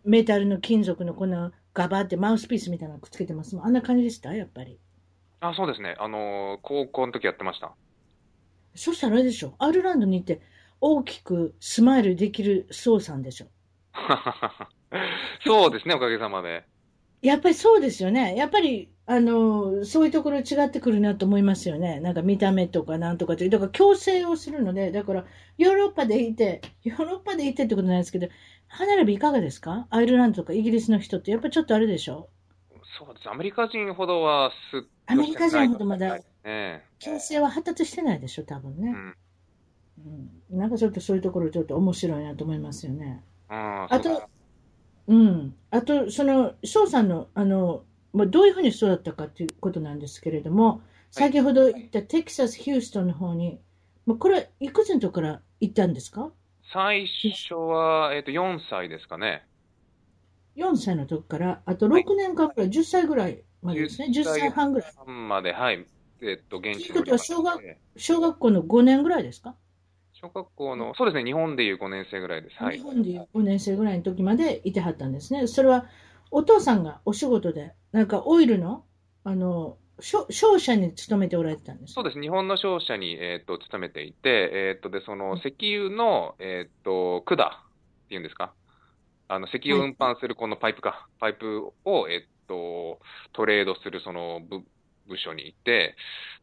[0.03, 3.65] メタルの金属のこのガバってマウスピースみたいなのくっつけてますもん。
[3.65, 4.33] あんな感じでした？
[4.33, 4.79] やっぱり。
[5.41, 5.95] あ、そうですね。
[5.99, 7.73] あのー高校の時やってました。
[8.75, 9.53] そしたらあれでしょ？
[9.59, 10.41] アイルランドに行って
[10.79, 13.47] 大きくスマイルできるソウさんでしょ？
[15.45, 16.63] そうですね、おかげさまで。
[17.21, 18.35] やっぱりそうですよね。
[18.35, 21.99] やっぱり、あの、そういうところ違ってくるなと思いますよね。
[21.99, 23.49] なんか見た目とかなんとかという。
[23.49, 25.25] だから強制をするので、だから
[25.57, 28.29] ヨーロッパでいて、ヨーロッパでいてってことなんですけど、
[28.69, 29.85] 歯並びいかがですか？
[29.89, 32.29] アイルランドとかイギリスの人ってやっぱりちょっとあれでしょ？
[32.97, 33.29] そうです。
[33.29, 36.19] アメリカ人ほどはすアメリカ人ほどまだ
[36.99, 38.43] 強制は発達してないでしょ？
[38.43, 38.91] 多分ね。
[38.91, 39.15] うん。
[40.51, 40.57] うん。
[40.57, 43.21] なんかちょっとそういうところちょっと面白いなと思いますよね。
[43.49, 44.29] ああと、
[45.07, 45.53] うん。
[45.69, 53.59] あと、その、翔さんの、あの、まあ、どういうふうに育ったかということなんですけれども、先ほど言ったテキサス、ヒューストンの方に、
[54.05, 56.31] まあ、これはいくつのとこから行ったんですか？
[56.73, 59.45] 最初は、えっ、と、4歳ですかね。
[60.55, 64.07] ?4 歳の時から、あと6年間くらい、10歳ぐらいまでですね。
[64.09, 64.93] 10歳半ぐらい。
[65.05, 65.85] まで、はい。
[66.21, 69.55] えっ、と、現地ということはにおりまして小学校の5年ぐらいですか、
[70.13, 72.55] 小学校の、そうですね、日本でいう5年生ぐらいです。
[72.63, 72.83] はい日。
[72.83, 75.47] 本でいう5年生ぐらいの時までいてはったんですね。
[75.47, 75.85] それは、
[76.31, 78.85] お父さんがお仕事で、なんかオイルの、
[79.23, 82.19] あの、商商社に勤めておられてたんですそうです。
[82.19, 88.53] 日本の商社に、えっ、と、勤めていて、えっ、と、で、その、石油の、えっ、と、管っていうんですか？
[89.27, 91.07] あの、石油を運搬するこのパイプか。
[91.19, 92.99] パイプを、えっ、と、
[93.33, 94.61] トレードするその部、
[95.07, 95.95] 部署にいて、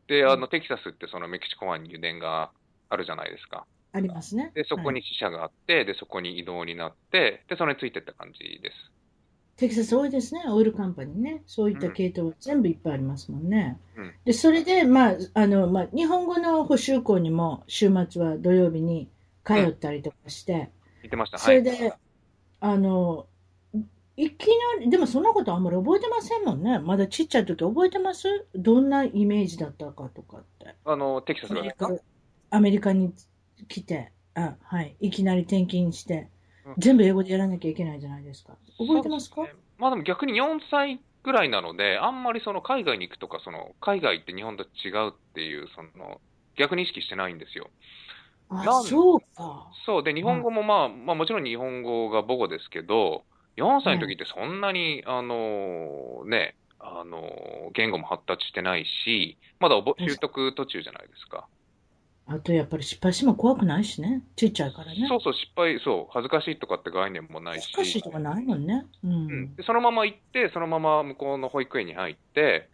[0.07, 2.51] で、あの、テキサスってそのメキシコ湾に油田が
[2.91, 3.67] あるじゃないですか。
[3.93, 4.53] ありますね。
[4.55, 8.93] で、そこはいに支社があって、で、そこに移動になって、で、それについてった感じです。
[9.59, 11.43] テキサス多いですね、オイルカンパニーね。
[11.47, 13.77] そういった系統、全部いっぱいありますもんね。
[13.97, 19.09] うんで、それで、まあ、あの、まあ、日本語の補習校にも週末は土曜日に
[19.45, 20.71] 通ったりとかして、
[21.03, 21.39] 言ってました。
[21.39, 21.93] それで、
[22.61, 23.27] あの、
[24.17, 26.79] いきなり、でもそんなことあんまり覚えてませんもんね。
[26.79, 28.47] まだちっちゃい時覚えてます？
[28.55, 30.75] どんなイメージだったかとかって。
[30.85, 31.91] あの、テキサスアメリカ
[32.51, 33.13] アメリカに
[33.69, 36.29] 来て、あ、はい、いきなり転勤してうん、
[36.77, 38.59] 全部英語でやらなきゃいけないじゃないですか。
[38.79, 39.49] 覚えてますか？
[39.79, 46.21] まあでも逆に4歳ぐらいなので、あんまりその海外に行くとか、その海外って日本と違うっていう、その
[46.57, 47.71] 逆に意識してないんですよ。
[48.61, 49.79] なあ、んそうか。
[49.87, 50.03] そう。
[50.05, 53.27] で、日本語もまあ、まあもちろん日本語が母語ですけど、
[53.57, 61.49] 4歳の時ってそんなに、あの、ね、あの、言語も発達してないし、まだ習得途中じゃないですか。
[62.29, 64.23] あとやっぱり失敗しても怖くないしね。
[64.37, 65.09] ちっちゃいからね。
[65.09, 67.67] そうそう、失敗、そう、恥ずかしいとかって概念もないし。
[67.73, 68.87] 難しいとかないもんね。
[69.05, 69.57] ううんん。
[69.57, 72.71] でそのまま行って、そのまま向こうの保育園に入って、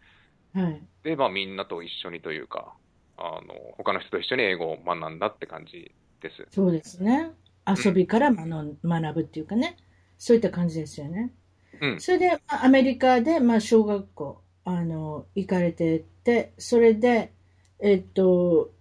[0.53, 0.87] はい。
[1.03, 2.77] で、まあみんなと一緒にというか、
[3.17, 6.49] あの、他の人と一緒に英語を学んだって感じです。
[6.51, 7.33] そうですね。
[7.67, 9.77] 遊びから学学ぶっていうかね。
[10.19, 11.35] そういった感じですよね。
[11.81, 17.35] うんそれで、まあアメリカで、まあ、小学校、あの、行かれてて、それで、
[17.81, 18.74] えっと、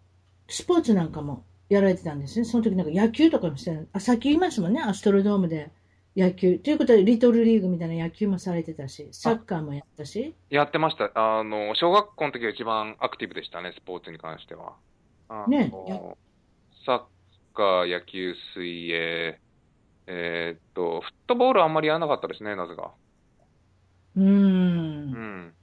[0.54, 2.46] スポーツなんかもやられてたんですね。
[2.46, 4.82] その時なんか野球とかもしてたあ、さっき言いましたもんね。
[4.82, 5.72] アストロドームで
[6.16, 6.60] 野球。
[6.60, 10.36] ということで、リトルリーグみたいな野球もされてたし、サッカーもやったし。
[10.52, 11.12] やってました。
[11.16, 14.76] あの、小学校の時が一番アクティブでしたね、スポーツに関しては。
[15.48, 16.00] ねや
[16.86, 17.02] サッ
[17.56, 19.40] カー、野球、水泳、
[20.06, 22.94] えーっと、フットボールはあんまりやらなかったですね、なぜか。
[24.16, 24.24] うー。
[24.24, 25.14] うん
[25.48, 25.54] ん。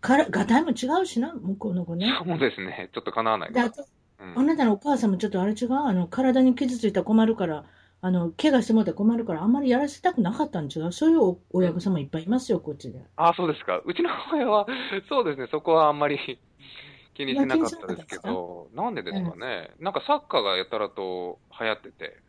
[0.00, 2.24] から、がたいも違うしな、向こうの子ね。
[2.24, 2.90] そうですね。
[2.92, 3.86] ちょっと叶わないで、かあと、
[4.20, 4.30] ら。
[4.34, 5.74] あなたのお母さんもちょっとあれ違う？
[5.74, 7.66] あの、体に傷ついたら困るから、
[8.00, 10.92] あの、怪我してもらったら困るから、あんまりやらせたくなかったん違う？
[10.92, 13.04] そういうお親御さんもいっぱいいますよ、こっちで。
[13.16, 13.80] あ、そうですか。
[13.84, 14.66] うちの親は、
[15.08, 16.18] そうですね、そこはあんまり
[17.14, 19.74] 気にしなかったですけど、なんでですかね。
[19.78, 22.22] なんかサッカーがやたらと流行ってて、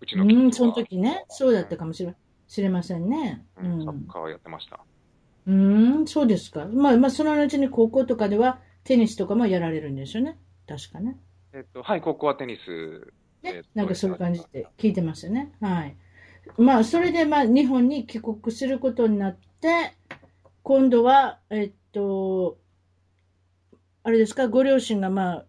[0.00, 3.46] うちうの近ん、その時ね、そうだったかもしれ知れませんね。
[3.56, 4.12] ううんサッん。
[4.12, 4.86] カーはやってました。
[5.46, 5.52] う
[6.02, 6.66] ん、そうですか。
[6.66, 10.38] まあ、まあ、その後に高校とかでは、テニスとかもやられるんですよね。
[10.66, 11.18] 確かね。
[11.52, 13.12] えっと、はい、高校はテニス。
[13.42, 15.52] えっと、ねなんかそういう感じで聞いてますよね。
[15.60, 15.96] はい。
[16.58, 19.96] まあ、それで、まあ、日本に帰国することになって、
[20.62, 22.58] 今度は、えっと、
[24.02, 25.46] あれですか、ご両親が、まあ、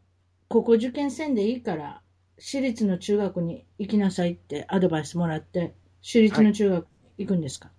[0.47, 2.01] 高校受験せんでいいから、
[2.39, 6.83] 私立の中学に行きなさいってアドバイスもらって、私立の中学
[7.17, 7.71] に行くんですか、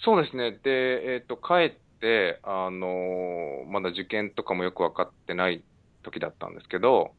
[0.00, 0.52] そうですね。
[0.52, 5.66] で、えっと、帰って、あのーまだ受験とかもよく分かってない
[6.02, 7.16] 時だったんですけど、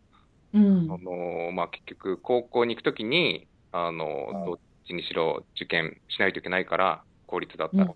[0.54, 0.88] うん。
[0.88, 7.92] あのーまあ、結局、高校に行くときに、あのーはいどっちにしろ受験しないといけないから、公立だったら。
[7.92, 7.96] うん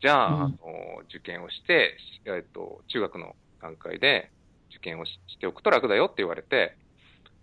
[0.00, 1.96] じゃあ、うんあのー受験をして、
[2.26, 4.32] えっと、中学の段階で
[4.70, 6.78] 受験をししておくと楽だよって言われて、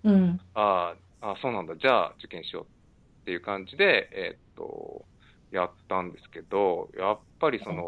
[0.03, 0.39] うん。
[0.53, 2.69] あーあ、そうなんだ、じゃあ受験しようっ
[3.25, 5.07] ていう感じで、えっと、
[5.51, 7.83] やったんですけど、やっぱりその、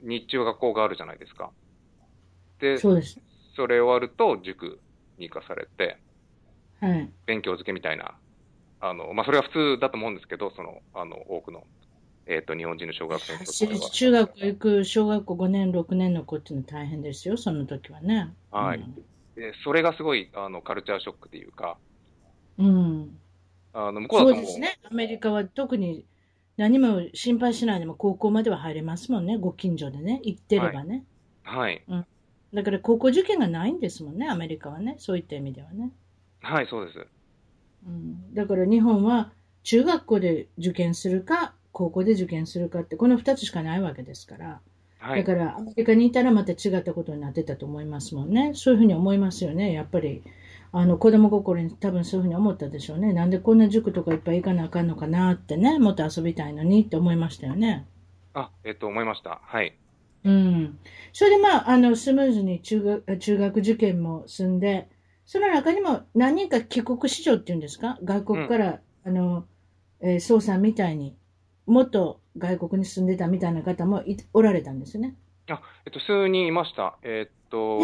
[0.00, 1.52] 日中学校があるじゃないですか。
[2.60, 3.18] で、そうです。
[3.56, 4.80] それ終わると塾
[5.18, 5.98] に行かされて、
[6.80, 7.12] はい。
[7.26, 8.18] 勉強漬けみたいな、
[8.80, 11.64] あの、まあ、それは普通だと思うんですけど、その、あの、多くの、
[12.26, 18.34] えっ、と、日本人の小学生にと私っては立中学校行く小学校5年、6年の子っていうのは大変ですよ、その時はね。
[18.50, 18.80] はい
[19.36, 21.78] で、それがすごい、あの、カルチャーショックっていうか、
[22.58, 22.66] うん。
[22.66, 22.70] う
[23.04, 23.20] ん
[23.72, 24.78] あの、向こうだとそうですね。
[24.90, 26.04] アメリカは特に
[26.58, 29.38] 何も心配しないでも高校までは入れますもんね。
[29.38, 30.20] ご近所でね。
[30.24, 31.04] 行ってればね。
[31.44, 31.82] はい、
[32.52, 34.28] だから高校受験がないんですもんね。
[34.28, 34.96] アメリカはね。
[34.98, 35.92] そういった意味ではね。
[36.42, 37.06] はい、そうです。
[37.86, 39.30] うん、だから日本は
[39.62, 44.60] 中学校で受験するか、高校で受験するかって、この2つしかないわけですから。
[44.98, 45.32] はいだ。
[45.32, 48.50] からアメリカにいたらまた違ったことになってたと思いますもんね。
[48.54, 49.72] そういうふうに思いますよね。
[49.72, 50.24] やっぱり。
[50.72, 53.12] あの子供心に多分そういうふうに思ったでしょうね。
[53.12, 55.78] なんでこんな塾とかいっぱい行かなあかんのかなってね。
[55.78, 57.86] もっと遊びたいのにって思いましたよね。
[58.34, 59.40] あ、えっ、と、思いました。
[59.42, 59.74] はい。
[60.24, 60.78] うん。
[61.12, 64.88] それでまあ、あの、スムーズに中学、中学受験も済んで、
[65.24, 67.98] その中にも何人か帰国子女っていうんですか？
[68.04, 69.46] 外国から、あの、
[70.00, 71.16] えー、宋さんみたいに、
[71.66, 75.16] もっと外国に住んでたみたいな方もいおられたんですね。
[75.48, 76.96] あ、えっと、数人いました。
[77.02, 77.78] えっと、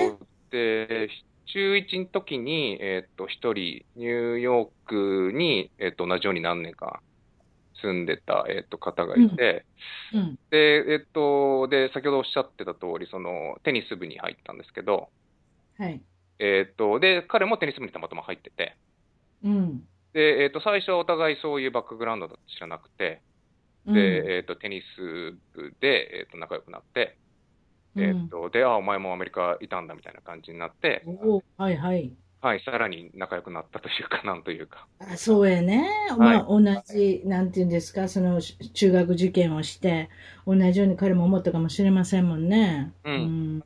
[0.50, 1.08] で、
[1.46, 4.88] 中1の時に、えっと、一人、ニューヨー
[5.30, 7.02] クに、えっと、同じように何年か
[7.80, 9.66] 住んでた、えっと、方がいて、
[10.12, 10.38] うん。
[10.50, 15.10] で、えっと、で、先ほどおっしゃってた通り、その、テニス部に入ったんですけど、
[15.78, 16.00] はい。
[16.38, 18.76] えっと、で、彼もテニス部にたまたま入ってて、
[19.42, 19.84] うん。
[20.12, 23.20] で、えっと、最初はお互いそういうバックグラウンドだと知らなくて、
[23.86, 27.18] うんで、えっ、と、テニス部で、えっ、と、仲良くなって、
[27.96, 31.04] えっ、と、で、あ、お前もアメリカいたんだみたいな感じになって、
[31.56, 32.12] はいはい。
[32.40, 34.86] はい、さらに仲良くなったというか、なんというか。
[34.98, 35.88] あそうやね。
[36.18, 40.10] まあ、同じ、なんていうんですか、その、し中学受験をして、
[40.46, 42.92] 同じように彼も思ったかもしれませんもんね。
[43.04, 43.64] うんん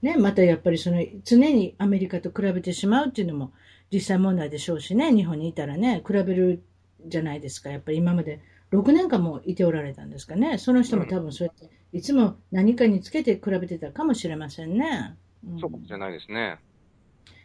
[0.00, 3.52] ね、またやっぱりその、常にアメリカと比べてしまうっていうのも
[3.92, 6.62] 実際問題でしょうしね、日本にいたらね、比べる
[7.06, 7.70] じゃないですか。
[7.70, 8.40] やっぱり今まで
[8.72, 10.58] 6年間もいておられたんですかね。
[10.58, 15.16] その人も多分そうやって、いつも何かにつけて比べてたかもしれませんね。
[15.46, 16.58] うんそうかもしれないですね。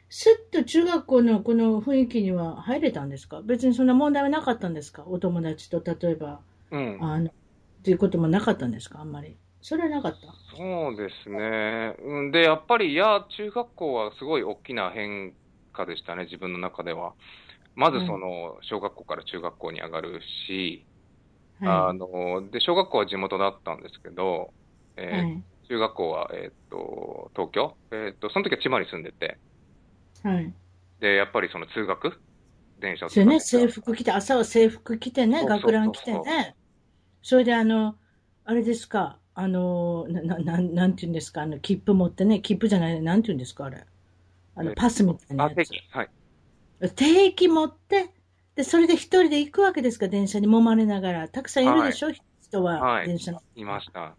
[0.10, 3.44] すっと中学校のこの雰囲気には入れたんですか？
[3.44, 5.04] 別にそんな問題はなかったんですか？
[5.06, 6.40] お友達と例えば、
[6.72, 6.98] うん。
[7.00, 7.32] あの、っ
[7.84, 9.02] ていうこともなかったんですか？
[9.02, 9.38] あんまり。
[9.62, 10.34] それはなかった？
[10.58, 11.96] そうですね。
[12.00, 15.36] うんで、やっぱり、いや、中学校はすごい大きな変
[15.74, 17.14] 化でしたね、自分の中では。
[17.76, 20.89] まず、その、小学校から中学校に上がるし、
[21.64, 24.54] あはの、で、小学校は地元だったんですけど、
[25.12, 25.16] い。
[25.16, 25.44] えーはい。
[25.70, 27.78] 中学校は、えーっと、東京？
[27.92, 29.40] えーっと、その時は千葉に住んでて、
[30.24, 30.54] はい。
[31.00, 32.22] で、やっぱりその通学
[32.80, 36.56] 電車をそうね、制服着て、朝は制服着てね、学ラン着てね。
[37.24, 37.98] それであの、
[38.46, 43.86] あれですか、あの、な、な、なんなんていうんですか、あの、切符持ってね、切符じゃない、なんていうんですか、あれ。
[44.56, 45.58] あの、えパスみたいなあ、やつ。
[45.58, 45.80] 定期。
[45.92, 46.12] はい。
[46.96, 48.10] 定期持って、
[48.60, 51.30] で、それで一人で行くわけですか、電車に揉まれながら。
[51.30, 53.42] たくさんいるでしょ、人は、はい電車の。
[53.56, 54.18] いました。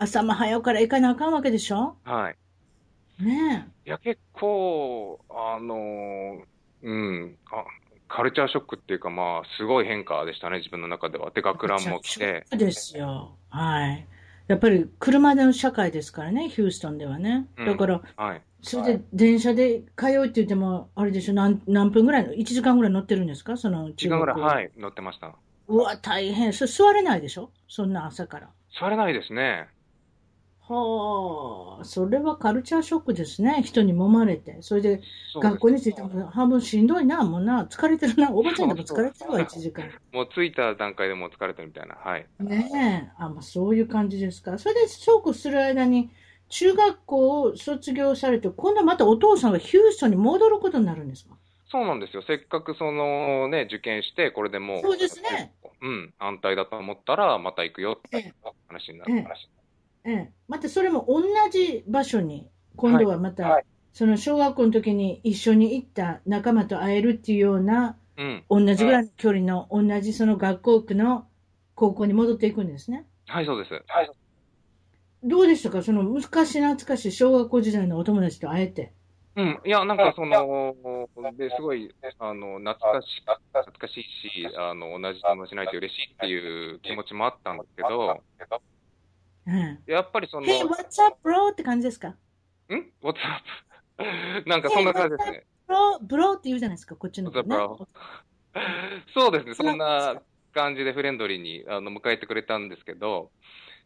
[0.00, 1.96] 朝も早うから行かなあかんわけでしょ？
[2.02, 3.22] はい。
[3.22, 6.44] ねいや、結構、あのー
[6.82, 7.64] うん、あ、
[8.08, 11.30] カルチャーショックっていうか、まあ、すごい変化でしたね、自分の中では。
[11.30, 11.42] で、え。
[11.42, 13.38] 学ランも来て、そうですよ。
[13.50, 14.08] はい。
[14.48, 17.48] やっぱり車での社会ですからね、ヒューストンではね。
[17.56, 18.42] うんだから、はい。
[18.62, 23.56] それで電車で通うって言っても、あれでしょ、何何分ぐらいの、1時間ぐらい乗ってるんですか？
[23.56, 24.40] その時間ぐらい、い。
[24.40, 25.34] はい、乗ってました。
[25.68, 26.52] うわ、大変。
[26.52, 27.50] それ座れないでしょ？
[27.68, 28.48] そんな朝から。
[28.78, 29.68] 座れないですね。
[30.68, 33.62] はあ、それはカルチャーショックですね。
[33.62, 34.62] 人に揉まれて。
[34.62, 35.00] それで、
[35.34, 39.84] 学校に着いても半分しんどいな、もうな、疲れてるな、おばちゃんでも疲れてるわ、1時間。
[40.12, 41.94] もう着いた段階でもう疲れてるみたいな。
[41.94, 42.26] はい。
[42.40, 44.58] ねえ、あ、まあ、そういう感じですか。
[44.58, 46.10] それでそうこうする間に、
[46.48, 51.36] 中学校を卒業されて、今度はまたお父さんがヒューストンに戻ることになるんですか？
[51.68, 52.22] そうなんですよ。
[52.22, 55.52] せっかくそのね、受験して、これでもう、そうですね。
[55.82, 58.32] うん、安泰だと思ったら、また行くよって
[58.68, 59.12] 話になる。
[59.16, 59.55] ええ
[60.06, 60.32] ええ。
[60.48, 68.44] またそれも同じ場所に、今度はまた、はいその小学校の時に一緒に行った仲間と会えるっていうような、うん。
[68.50, 71.26] 同じぐらいの距離の、同じその学校区の
[71.74, 73.06] 高校に戻っていくんですね。
[73.26, 73.72] はい、そうです。
[73.72, 74.10] はい。
[75.22, 75.82] どうでしたか？
[75.82, 78.92] その昔懐かしい小学校時代のお友達と会えて。
[79.34, 79.60] うん。
[79.64, 80.76] いや、なんかその、
[81.38, 83.22] で、すごい、あの、懐かし、
[83.54, 88.22] 懐かしいし、あの、同じ友達ないと嬉しいっていう気持ちもあったんですけど、
[89.46, 89.78] うん。
[89.86, 91.52] やっぱりその、Hey, what's up, bro?
[91.52, 92.08] って感じですか？
[92.08, 92.14] ん
[93.02, 93.18] ?What's up?
[94.48, 95.46] なんかそんな感じですね。
[95.66, 97.56] ブロー、ブローって言うじゃないですか、こっちの up, ね。
[97.56, 97.86] bro?
[99.14, 99.54] そうですね。
[99.54, 100.20] そんな
[100.52, 103.30] 感じでフレンドリーにあの迎えてくれたんですけど、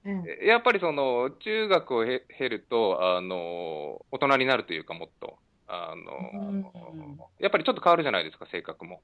[0.04, 9.02] うんやっぱりその、中学をへ経ると、あの、大人になるというか、もっと、あの、うんやっぱりちょっと変わるじゃないですか、性格も。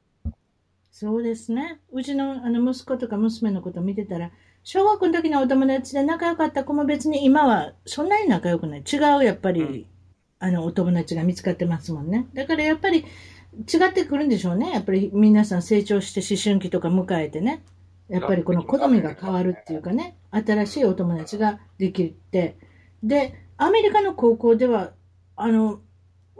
[0.91, 1.81] そうですね。
[1.93, 4.31] うちのあの息子とか娘のこと見てたら、
[4.69, 8.81] 小学校の時のお友達で仲良かった子も別に今はそんなに仲良くない。
[8.81, 9.87] 違う、やっぱり、うん
[10.41, 12.27] あの、お友達が見つかってますもんね。
[12.35, 13.05] だからやっぱり違
[13.89, 14.73] ってくるんでしょうね。
[14.73, 17.63] やっぱり皆さん成長して思春期とか迎えてね。
[18.09, 20.17] やっぱりこの好みが変わるっていうかね。
[20.33, 22.57] 新しいお友達ができて。
[23.05, 24.91] で、アメリカの高校では、
[25.37, 25.81] あの、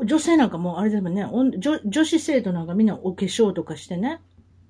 [0.05, 4.21] 女性なんかもうあれでもね、女女子生徒なんかみんなお化粧とかしてね。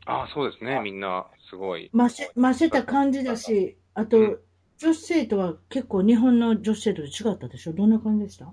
[0.06, 1.90] ああ、そうですね、みんな、すごい。
[1.92, 4.38] ませ、ませた感じだし、あと、うん。
[4.78, 7.72] 女子生徒は結構日本の女子生徒と違ったでしょ？
[7.72, 8.46] どんな感じでした？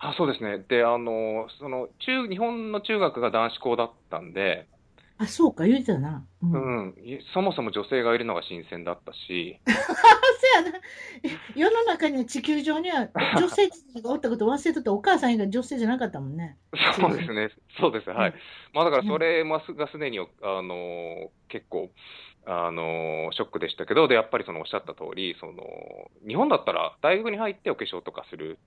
[0.00, 0.58] あそうですね。
[0.68, 4.66] で、あの、その、中、日本の中学が男子校だったんで、
[5.18, 6.26] あ、そうか、言うてたな。
[6.42, 6.52] うん。
[6.52, 10.80] うん、いそもそも女性がいるのが新鮮だったし、あ、 そうやな。
[11.54, 13.74] 世の中には地球上には 女性が
[14.12, 16.56] おったこと忘れとって、お母さん以外女性じゃなかったもんね。
[16.96, 17.50] そうですね、
[17.80, 18.30] そうです、はい。
[18.30, 18.38] うん
[18.72, 21.90] まあだからそれがすでに、あの、結構、
[22.46, 28.60] あの、ショックでしたけど、で、やっぱりそのおっしゃった通り、その、日本だったら大学に入ってお化粧とかする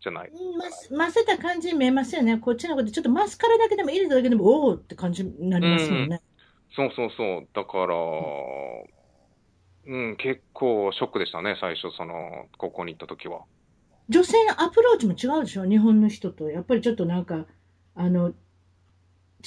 [0.00, 0.30] じゃない。
[0.30, 2.38] うんませませた感じに見えますよね。
[2.38, 6.22] こっちのこと、ちょっとマスカラだけでも入れただけでも、おおって感じになりますもんね。
[6.74, 7.48] そうそうそう。
[7.52, 7.94] だから、
[9.86, 13.42] うん、結構ショックでしたね、最初、その、高校に行った時は。
[14.08, 16.50] 女性のアプローチも違うでしょ日本の人と。
[16.50, 17.46] やっぱりちょっとなんか、
[17.94, 18.34] あの、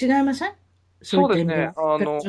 [0.01, 0.53] 違いません？
[1.01, 1.71] そうですね。
[1.77, 2.19] あの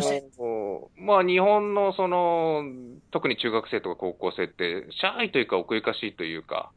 [0.96, 2.62] まあ、日本のその、
[3.10, 6.70] 特に中学生とか高校生って、シャイというか奥ゆかしいというか、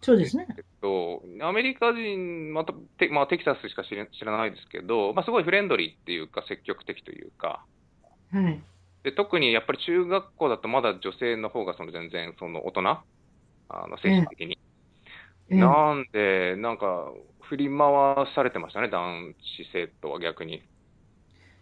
[0.00, 0.46] そうですね。
[0.56, 7.64] えっと、アメリカ人、また、てまあ、テキサスしか知ら知らないですけど、まあ、すごいフレンドリーっていうか、積極的というか、
[8.32, 8.62] はい。
[9.04, 14.58] で特にやっぱり中学校だとまだ女性の方がその全然その大人、あの精神的に。
[15.50, 17.78] ええなんで、なんか、振り回
[18.34, 20.62] されてましたね、男子生徒は逆に。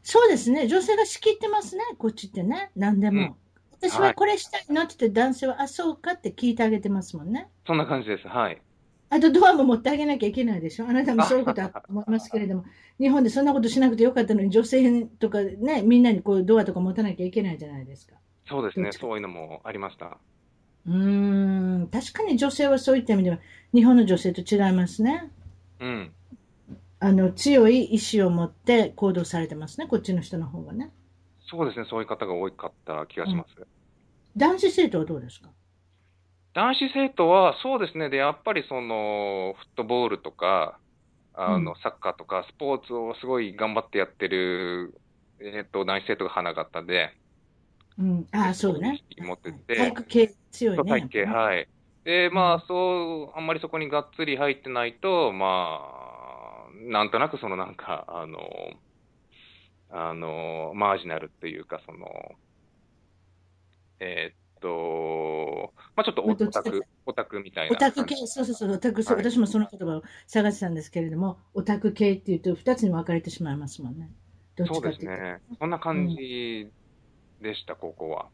[0.02, 0.66] そうですね。
[0.66, 1.84] 女性が仕切ってますね。
[1.98, 2.72] こっちってね。
[2.74, 3.20] 何でも。
[3.20, 3.36] うん
[3.80, 7.48] 私はこれしたいのって言って男性は、あ、そうかって聞いてあげてますもんね。
[7.66, 8.26] そんな感じです。
[8.28, 8.60] はい。
[9.08, 10.88] あとドアも持ってあげなきゃいけないでしょ。
[10.88, 12.64] あなたもそういうことあると思いますけれども、
[12.98, 18.16] 日本でそんなことしなくてよかったのに、女性とかね、みんなにこうドアとか持たなきゃいけないじゃないですか。
[18.48, 20.18] そうですね、そういうのもありました。
[20.86, 23.38] うーん、確かに女性はそういった意味では、
[23.74, 25.30] 日本の女性と違いますね。
[25.80, 26.12] うん。
[26.98, 30.90] あの、強い意志を持って行動されてますね、こっちの人の方がね。
[31.48, 33.66] そうですね、そういう方が多かった気がします。
[34.36, 35.50] 男子生徒はどうですか？
[36.54, 40.80] 男子生徒は、そうですね、で、やっぱりその、フットボールとか、
[41.34, 44.98] あの、うんサッカーとか、スポーツをすごい頑張ってやってる、
[45.40, 47.10] えっと、男子生徒が花形で、
[47.98, 49.02] うん、ああ、そうね。
[49.18, 51.08] 持ってて体育系強いね。
[51.10, 51.68] 体型、はい。
[52.04, 55.80] で、まあ、そう、あんまりそこにがっつり入ってないと、ま
[56.68, 58.38] あ、なんとなくそのなんか、あの、
[59.90, 62.06] あの、マージナルっていうか、その、
[64.00, 67.76] えーっと、まあちょっとオタク、オタクみたいな。
[67.76, 74.10] オタク系、そうそうそう、オタク、そうはい私もその言葉を探してたんですけれども、オタク系っていうと二つに分かれてしまいますもんね。
[74.56, 75.22] どっそうですちかっていうと。
[75.22, 75.40] ね。
[75.58, 76.70] そんな感じ
[77.40, 78.30] でした、高校は。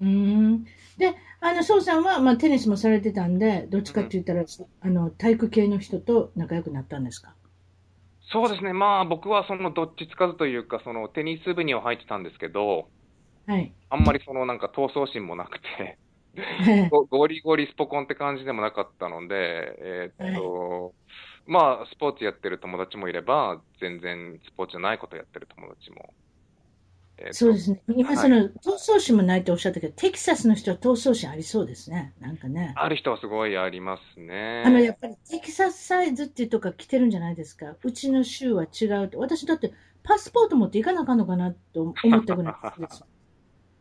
[0.00, 0.64] うーん。
[0.98, 4.44] で、あの、そうさんは、まあ、テニスもされてたんで、どっちかって言ったら、
[4.80, 7.34] あの、体育系の人と仲良くなったんですか？
[8.32, 8.72] そうですね。
[8.72, 12.90] まあ僕はそのどっちつかずというか、そのテニス部には入ってたんですけど、
[13.46, 13.74] はい。
[13.90, 16.00] あんまりそのなんか闘争心もなくて、
[16.90, 19.34] ゴゴリゴリスポコンって感じでもなかったので、
[19.80, 20.96] えーっと、
[21.46, 26.14] まあ、スポーツやってる友達もいれば、全然スポーツじゃないことやってる友達も。
[27.24, 27.82] えーそうですね。
[27.88, 28.50] 今、はいその、闘
[28.96, 32.14] 争心もないとおっしゃったけど、テキサスの人は闘争心ありそうですね。
[32.20, 32.72] なんかね。
[32.76, 34.62] ある人はすごいありますね。
[34.66, 37.76] あの、やっぱりテキサスサイズっていうとか来てるんじゃないですか。
[37.82, 39.16] うちの州は違うって。
[39.16, 43.04] 私だってパスポート持っていかなあかんのかなと思ったぐらいです。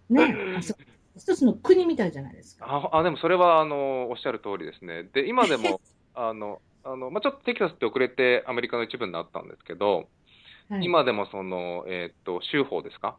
[0.09, 0.35] ね。
[0.57, 0.77] あそう
[1.17, 2.65] 一つの国みたいじゃないですか。
[2.67, 5.03] ああ、でもそれは、あの、おっしゃる通りですね。
[5.03, 5.81] で、今でも、
[6.15, 10.09] あの、あの、まあ、ちょっとテキサスって遅れてアメリカの一部になったんですけど、
[10.69, 10.85] はい。
[10.85, 13.17] 今でもその、えーっと、州法ですか？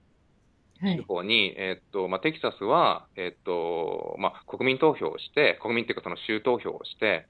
[0.82, 1.02] はい州。
[1.04, 7.26] 法に、えーっと、まあ、テキサスは、えーっと、まあ、国民投票をして、国民っていうかその州投票をして、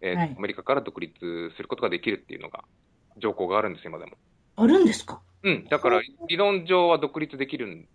[0.00, 1.14] えーはいアメリカから独立
[1.56, 2.64] することができるっていうのが、
[3.18, 4.18] 条項があるんですよ、今でも。
[4.56, 5.20] あるんですか？
[5.42, 5.64] うん。
[5.70, 7.88] だから、理論上は独立できるん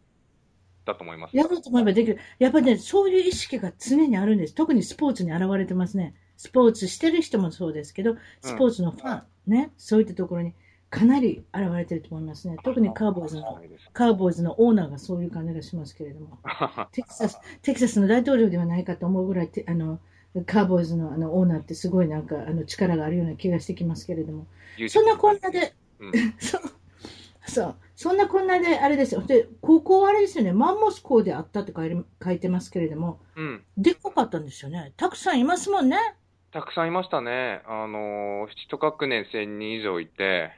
[0.86, 1.38] だと思います。
[1.38, 2.18] やろうと思えばできる。
[2.40, 4.56] やっぱりね、そういう意識が常にあるんです。
[4.56, 6.16] 特にスポーツに現れてますね。
[6.38, 10.54] スポーツしてる人もそうですけど、スポーツのファン、ね、そういったところに
[10.92, 12.58] かなり現れてると思いますね。
[12.64, 13.60] 特にカーボーイズの。
[13.94, 16.38] カーボーイズのオーナーがそういう感じがしますけれども。
[16.92, 20.00] テキサス、テキサスの大統領ではないかと思うぐらい、てあの、
[20.46, 24.48] カーボーイズのあのオーナーってすごいなんかあの力があるような気がしてきますけれども。
[24.90, 26.62] そんなこんなで、うん そう、
[27.48, 29.22] そう、そんなこんなであれですよ。
[29.22, 33.64] で、高校はあれですよね、マンモス校であったって書いて書いてますけれども、うん。
[33.78, 34.92] でっかかったんですよね。
[34.98, 35.98] たくさんいますもんね。
[36.52, 37.62] たくさんいましたね。
[37.66, 40.52] あのー、一学年1000人以上いて、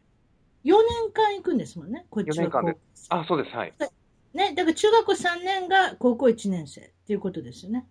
[0.63, 3.73] 4年間行くんですもんね、こっちは4年間でこあ、そうです、はい。
[3.79, 7.85] うね、だから中学校3年が高校1年生っていうことですよね。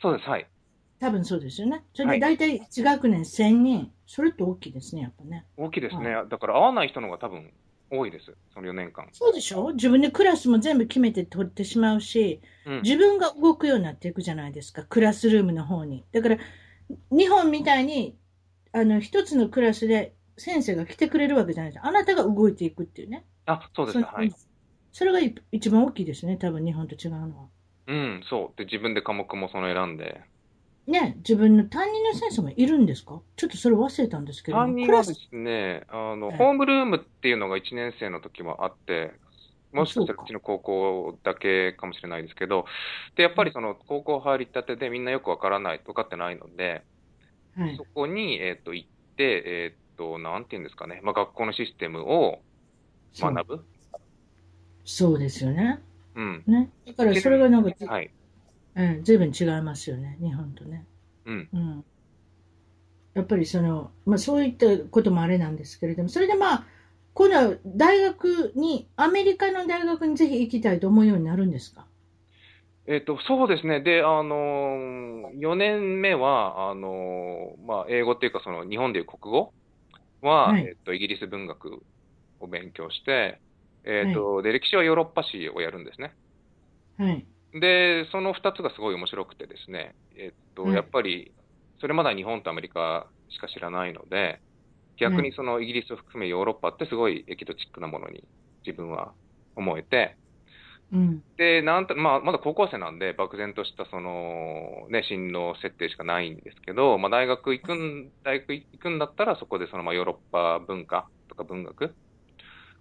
[0.00, 0.46] そうです、はい。
[0.98, 1.84] 多分そうですよね。
[1.94, 3.92] それはいで大体1学年1000人。
[4.06, 5.46] それって大きいですね、やっぱね。
[5.56, 6.14] 大きいですね。
[6.28, 7.52] だから会わない人の方が多分
[7.90, 8.34] 多いです。
[8.54, 9.08] その4年間。
[9.12, 9.72] そうでしょ？
[9.74, 12.82] 自分でクラスも全部決めて取ってしまうし、うん。
[12.82, 16.04] 自分が動くようになっていくじゃないですか、クラスルームの方に。
[16.12, 16.38] だから、
[17.10, 18.16] 日本みたいに、
[18.72, 21.84] あの、一つのクラスで先生が来てくれるわけじゃないです。
[21.84, 23.24] あなたが動いていくっていうね。
[23.46, 24.32] あ、そうです、はい。
[24.92, 27.48] それがい一番大きいですね、多分日本と違うのは。
[27.86, 28.58] うん、そう。
[28.58, 30.20] で、自分で科目もその選んで。
[30.86, 33.20] ね、自分の担任の先生もいるんですか？
[33.36, 34.64] ちょっとそれ忘れたんですけども。
[34.64, 39.12] 担任はですね、あの、はいホームルームっていうのが1年生の時はあって、
[39.72, 42.64] もしかしたらそうちの高校だけかもしれないですけど、
[43.14, 46.82] で、やっぱりその高校入りたてでみんなよくわからない、分かってないので、
[47.56, 47.84] はいそ。
[47.94, 52.38] こに、えっと、行って、えっと、なんていうんですかね、まあ、学校のシステムを
[53.18, 53.64] 学ぶ。
[54.86, 55.78] そうですよね。
[56.16, 56.42] うん。
[56.46, 56.70] ね。
[56.86, 58.10] だからそれがなんか、はい。
[58.76, 60.86] うん、随分違いますよね、日本とね。
[61.26, 61.48] うん。
[61.52, 61.84] うん。
[63.12, 66.64] やっぱりその、まあそういったこともあれなんですけれども、それでまあ、
[67.12, 71.84] 今度は大学に、アメリカの大学にぜひ行きたいと思うようになるんですか？
[72.86, 73.80] えっと、そうですね。
[73.80, 79.52] で、あの、4年目は、あの、まあ、英語っていうか、その、日本でいう国語
[80.22, 81.84] は、はいえっと、イギリス文学
[82.40, 83.42] を勉強して、
[83.84, 86.16] えっと、で、歴史はヨーロッパ史をやるんですね。
[86.96, 87.26] はい。
[87.52, 91.34] で、その2つがすごい面白くてですね、えっと、はいやっぱり、
[91.80, 94.42] それまだ日本とアメリカしか知らないので、
[94.98, 98.28] 逆にそのイギリスを含めヨーロッパってすごいエキゾチックなものに
[98.66, 99.16] 自分は
[99.56, 100.18] 思えて、
[100.92, 101.22] うん。
[101.36, 111.94] で、なんと、まあ、まだ高校生なんで、漠然とした、その、ね、進路設定しかないんですけど、まあ、大学行くん、大学行くんだったら、そこでその、まあ、ヨーロッパ文化とか文学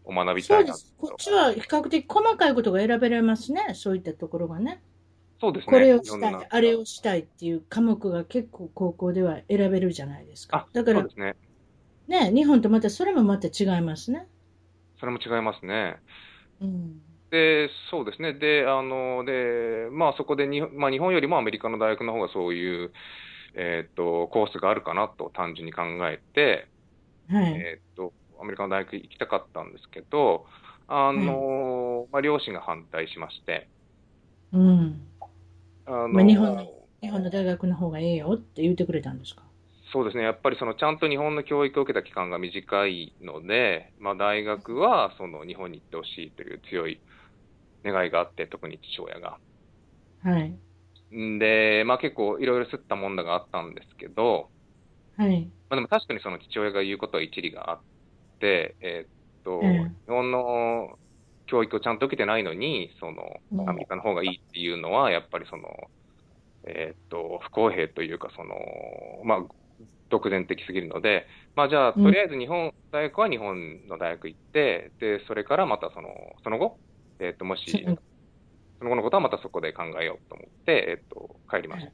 [0.04, 0.96] を学びたいなそうです。
[0.98, 3.74] こっちは比較的細かいことが選べられますね。
[3.76, 4.82] そういったところがね。
[5.40, 5.72] そうですね。
[5.72, 11.36] これをしたいあれをしたいっていう科目が結構高校では選べるじゃないですかあ。、だからね。
[12.08, 14.28] ね、日本とまたそれもまた違いますね。
[15.00, 16.02] それも違いますね。
[16.60, 17.09] うん。
[17.32, 18.34] で、そうですね。
[18.34, 22.92] で、あの、で、まあ、そこでに、まあ、日本よりもアメリカの大学の方がそういう、
[23.56, 26.72] えっと、コースがあるかなと単純に考えて、
[27.30, 27.54] はい。
[27.60, 30.48] えーっと、アメリカの大学行きたかったんですけど、
[30.88, 33.72] あの、まあ、両親が反対しまして、
[34.52, 35.08] うん。
[35.86, 36.68] あの、まあ日本の
[37.02, 39.44] 日本の大学の方がええよって言ってくれたんですか？
[39.92, 47.02] そうですね、やっぱりそのちゃんと日本の教育を受けた期間が短いので、まあ、大学はその日本に行ってほしいという強い
[47.84, 49.40] 願いがあって、特に父親が。
[50.20, 50.60] はい。
[51.16, 54.52] んで、まあ、結構いろいろ吸ったもんだがあったんですけど、
[55.18, 55.52] はい。
[55.70, 57.84] まあ、でも確かにその父親が言うことは一理があっ
[58.40, 59.12] て、えーっ
[59.44, 61.00] と、ええ日本の
[61.46, 63.14] 教育をちゃんと受けてないのに、そう
[63.56, 65.70] んの、アメリカの方がいいっていうのは、やっぱりその、
[66.68, 68.56] えーっと、不公平というか、その、
[69.26, 69.48] まあ、
[70.10, 76.10] 独善的すぎるので、まあ、じゃあ、うんとりあえず日本、大学は日本の大学行って、で、それからまたその、
[76.44, 76.80] その後、
[77.20, 78.00] えーっと、もし、うん
[78.80, 81.92] その後のことはまたそこで考えようと思って、えーっと、帰りました。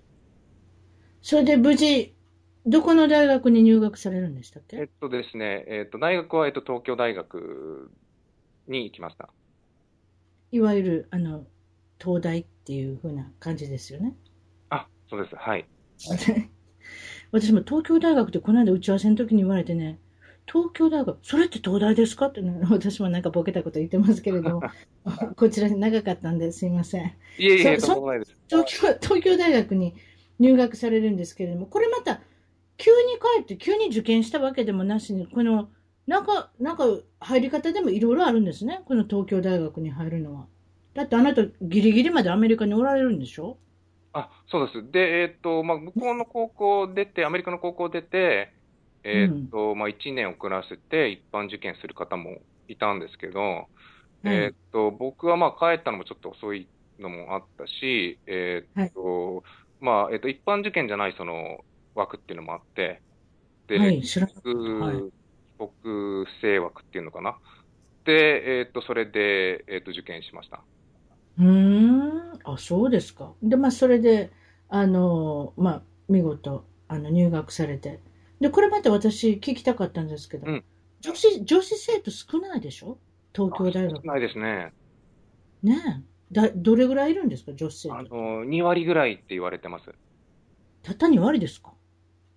[1.24, 2.14] それで無事、
[2.68, 4.78] どこの大学に入学されるんでしたっけ？
[4.78, 7.90] えっとですね、えっと、大学は、えっと、東京大学
[8.68, 9.34] に行きました。
[10.52, 11.48] いわゆる、あの、
[12.00, 14.16] 東大っていう風な感じですよね？
[14.70, 15.36] あ、そうです。
[15.36, 15.66] はい。
[17.32, 20.00] 私も東京大学ってこの間打ち合わせの時に言われてね、
[20.48, 22.28] 東京大学、それって東大ですか？
[22.28, 24.62] って、ね、 私もなんかボケたこと言ってますけれども、
[25.36, 27.06] こちらに長かったんですいません。
[27.38, 28.36] いえいえ、そとんないです。
[28.50, 29.96] 東京、東京大学に
[30.40, 32.22] 入学されるんですけれども、これまた、
[32.78, 32.98] 急に
[33.38, 35.70] 帰って急に受験したわけでもなしに、この、
[36.08, 36.84] なんか、なんか
[37.20, 38.82] 入り方でもいろいろあるんですね？
[38.86, 40.46] この東京大学に入るのは。
[40.94, 43.58] だってあなたギリギリまでアメリカにおられるんでしょ？
[44.14, 44.92] あ、そうです。
[44.92, 48.54] で、えっと、まあ、向こうの高校出て、アメリカの高校出て、
[49.06, 53.70] えっと、まあ、1年遅らせて一般受験する方もいたんですけど、
[54.26, 59.44] えっと、僕はまあ、帰ったのもちょっと遅いのもあったし、えっと、
[59.80, 63.04] まあ、えっと、一般受験じゃないその枠っていうのもあって、
[63.68, 64.02] で、はい。
[64.44, 64.50] 僕、
[64.80, 65.06] はい。
[65.58, 67.40] 僕生枠っていうのかな？
[68.06, 70.66] で、えっと、それで、えっと、受験しました。
[71.38, 73.34] うーん、あ、そうですか。
[73.42, 74.32] で、まあ、それで、
[74.70, 78.00] あの、まあ、見事、あの、入学されて。
[78.46, 80.64] で、これまた私聞きたかったんですけど、うん
[81.02, 83.00] 女子、女子生徒少ないでしょ？
[83.36, 84.06] 東京大学。
[84.06, 84.72] ないですね。
[85.64, 86.34] ねえ。
[86.34, 87.54] だ、どれぐらいいるんですか？
[87.54, 87.96] 女子生徒。
[87.96, 89.86] あの、2割ぐらいって言われてます。
[90.84, 91.74] たった2割ですか？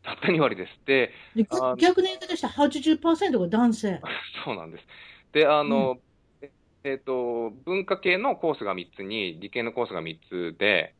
[0.03, 0.73] たった2割です。
[0.87, 1.47] で、で
[1.79, 4.01] 逆の言い方したら80%が男性。
[4.47, 4.85] そうなんです。
[5.33, 5.99] で、あの、
[6.41, 6.51] え
[6.85, 10.95] えっと、文化系のコースが3つに、理系のコースが3つで、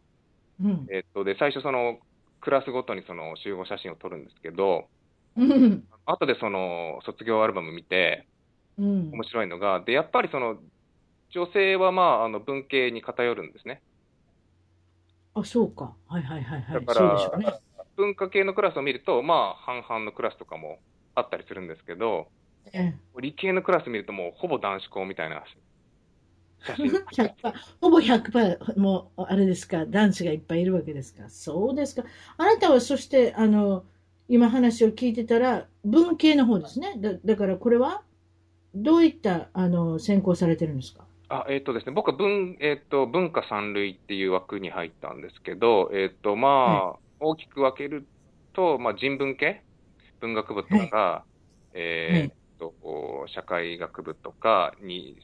[0.63, 0.87] うん。
[0.93, 1.99] えっと、で、最初その、
[2.41, 4.89] クラスごとにその集合写真を撮るんですけど、
[5.39, 5.89] うん。
[6.07, 8.29] 後でその、卒業アルバム見て、
[8.79, 9.13] うん。
[9.13, 10.63] 面白いのが、で、やっぱりその、
[11.31, 13.85] 女性はまあ、あの、文系に偏るんですね。
[15.35, 15.97] あ、そうか。
[16.07, 16.79] はいはいはいはい。
[16.79, 17.47] だからそうでしょうね。
[17.97, 20.83] 文化系のクラスを見ると、まあ、半々のクラスとかも
[21.15, 22.33] あったりするんですけど、
[22.73, 25.45] え理系のクラス見るともうほぼ男子校みたいな
[26.65, 27.01] 写真。
[27.11, 32.05] 100%ほぼ100%もうあれですか男子がいっぱいいるわけですかそうですか
[32.37, 33.85] あなたはそしてあの
[34.29, 36.95] 今話を聞いてたら文系の方ですね。
[36.99, 38.03] だだからこれは
[38.75, 41.05] どういったあの専攻されてるんですか？
[41.31, 48.07] あ、えっ、とですね、僕は文、えっ、と、文化三類っていう枠に入ったんですけど、えっ、と、まあ、大きく分ける
[48.55, 49.63] と、まあ、人文系？
[50.21, 51.25] 文学部とか、
[51.75, 52.73] えっ、と、
[53.27, 55.17] 社会学部とかに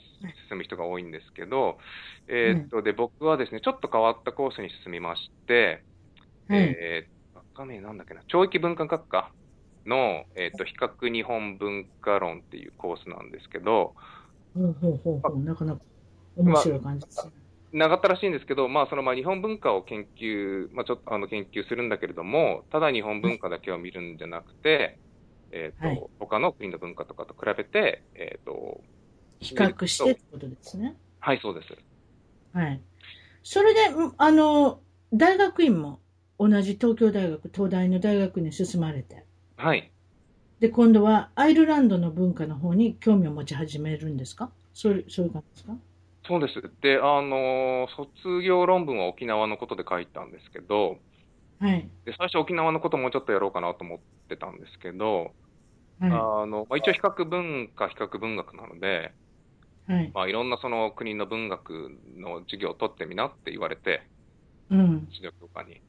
[0.48, 1.78] 進む人が多いんですけど、
[2.28, 5.82] えっ、と、で、僕はですね、ちょっと変わったコースに進みまして、
[6.48, 6.60] はい。
[6.60, 7.13] えー、
[7.54, 9.30] 学科名なんだっけな、教育文化学科
[9.86, 13.94] の、えっ、と、比較日本文化論っていうコースなんですけど、
[14.54, 15.42] ほうほうほうほう。
[15.42, 15.80] なかなか
[16.36, 17.32] 面白い感じですね。
[17.72, 24.98] 長ったらしいんですけど、まあ、そのまあ日本文化を研究、まあ、ちょっとあの研究するんだけれども、ただ日本文化だけを見るんじゃなくて、
[25.50, 28.80] えっ、と、はい他の国の文化とかと比べて、えっ、と、
[29.40, 30.96] 比較してってことですね。
[31.20, 31.76] はい、そうです。
[32.52, 32.80] はい。
[33.42, 34.80] それで、うんあの、
[35.12, 36.00] 大学院も
[36.38, 39.26] 同じ東京大学、東大の大学に進まれて、
[39.56, 39.94] はい。
[40.58, 44.52] で、今度はアイルランドの文化の方に興味を持ち始めるんですか？
[44.72, 45.76] そうそういう感じですか？
[46.26, 46.60] そうです。
[46.80, 51.02] で、あの、卒業論文は沖縄のことで書いたんですけど、
[51.58, 51.90] はい。
[52.04, 55.34] で、最初沖縄のこともうちょっとやろうかなと思ってたんですけど、
[55.98, 59.14] はあの、まあ、一応比較文化、比較文学なので、
[59.88, 59.92] い。
[59.92, 60.14] はい。
[60.14, 64.10] まあ、いろんなその国の文学の授業を取ってみなって言われて、
[64.70, 65.08] うん。
[65.16, 65.82] 指導教科に。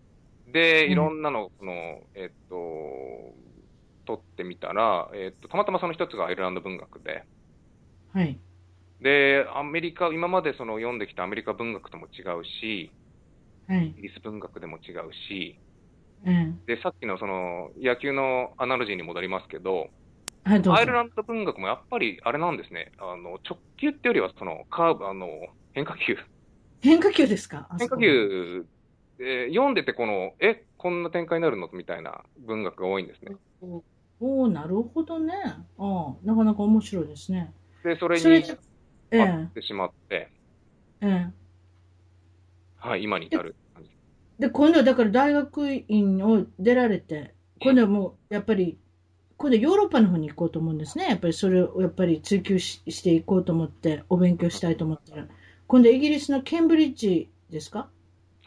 [0.47, 1.73] で、うんいろんなの、その、
[2.15, 2.55] えっと、
[4.05, 7.23] 取ってみたら、えっと、たまたまその一つがアイルランド文学で、
[8.13, 8.39] はい。
[9.01, 12.95] で、アメリカ、今までその読んできたアメリカ文学とも違うし、
[13.67, 13.93] はいイ。
[13.95, 15.59] ギリス文学でも違うし、
[16.25, 16.65] うん。
[16.65, 19.87] で、さっきのその野球のアナロジーに戻りますけど、
[20.43, 20.73] はい、ど。
[20.73, 25.27] アイルランド文学もやっぱりあれなんですね、あの直球ってよりはそのカーブ、あの
[25.73, 26.17] 変化球、
[26.81, 27.67] 変化球ですか？
[27.69, 28.65] あ変化球、
[29.19, 31.69] えー読んでてこの、え、こんな展開になるの？
[31.71, 33.35] みたいな文学が多いんですね。
[33.61, 33.83] お
[34.19, 35.33] おーなるほどね。
[35.43, 37.53] ああ、なかなか面白いですね。
[37.83, 38.25] で、それに
[39.11, 40.29] え合えってしまって、
[41.01, 41.27] ええ。
[42.77, 43.89] はい、今に至る感じ。
[44.39, 48.77] で、今度はだから大学院を出られて、今度はもうやっぱり、
[49.37, 51.07] 今度はヨーロッパの方に行こうと思うんですね。
[51.09, 55.27] やっぱりそれをやっぱり追求ししていこうと思って、お勉強したいと思ったら、
[55.67, 57.89] 今度はイギリスのケンブリッジですか？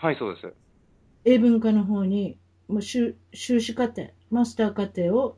[0.00, 0.54] はい、そうです。
[1.24, 2.38] 英文科の方に、
[2.68, 5.36] もう修修士課程、マスター課程を、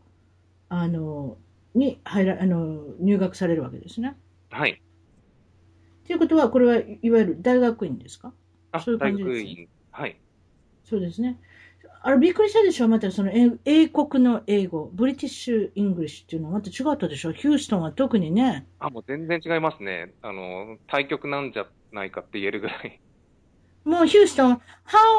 [0.68, 1.38] あの、
[1.74, 4.16] に入ら、あの、入学されるわけですね。
[4.50, 4.80] はい。
[6.06, 8.34] ということは、これはいわゆる大学院ですか？
[8.72, 9.68] あ、そういう感じです大学院。
[9.92, 10.20] はい。
[10.84, 11.38] そうですね。
[12.02, 12.88] あれ、びっくりしたでしょ？
[12.88, 17.32] またその英英国の英語、 British English っていうのはまた違ったでしょ？
[17.32, 18.66] ヒューストンは特にね。
[18.78, 20.14] あ、もう全然違いますね。
[20.22, 23.00] あの、対極なんじゃないかって言えるぐらい。
[23.84, 24.58] もうヒューストン、How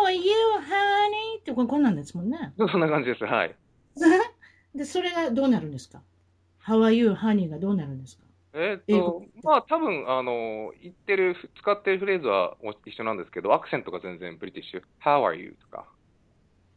[0.08, 0.22] are you,
[0.60, 1.40] honey?
[1.40, 2.54] ってここんなんですもんね。
[2.58, 3.24] そんな感じです。
[3.26, 3.56] はい。
[4.76, 6.02] で、それがどうなるんですか
[6.66, 7.50] ?How are you, honey?
[7.50, 8.24] がどうなるんですか？
[8.54, 14.82] えーっとまあ多分、あの、言ってる、使ってるフレーズは一緒なんですけど、アクセントが全然ブリティッシュ。
[15.02, 15.56] How are you?
[15.62, 15.88] とか。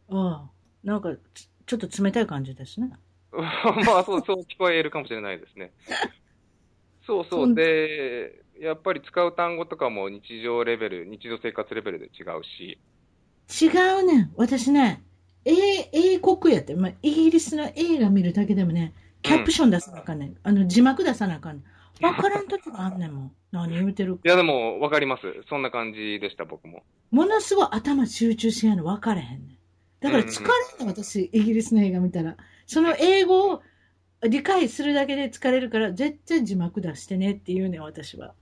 [0.08, 2.92] ああ、なんかちちょっと冷たい感じですね。
[3.32, 5.72] まあそう、そう聞こえるかもしれないですね。
[7.06, 7.52] そうそう。
[7.54, 12.78] で、やっぱり使う単語とかも日常レベル、日常生活レベルで違うし。
[13.60, 13.66] 違
[14.00, 14.32] うねん。
[14.36, 15.02] 私ね、
[15.44, 15.52] 英、
[15.92, 20.36] 英国やって、まあ、イギリスの映画見るだけでもね、キャプション出さなあかんねん。
[20.42, 22.04] あの、字幕出さなあかんねん。
[22.04, 23.32] わからん時があんねんもん。
[23.52, 25.22] 何言うてるいやでも、わかります。
[25.48, 26.82] そんな感じでした、僕も。
[27.10, 29.58] ものすごい頭集中しやんの分かれへんねん。
[30.00, 32.36] だから疲れんの、私、イギリスの映画見たら。
[32.66, 33.62] その英語を
[34.28, 38.34] 理解するだけで疲れるから、絶対字幕出してねって言うねん、私は。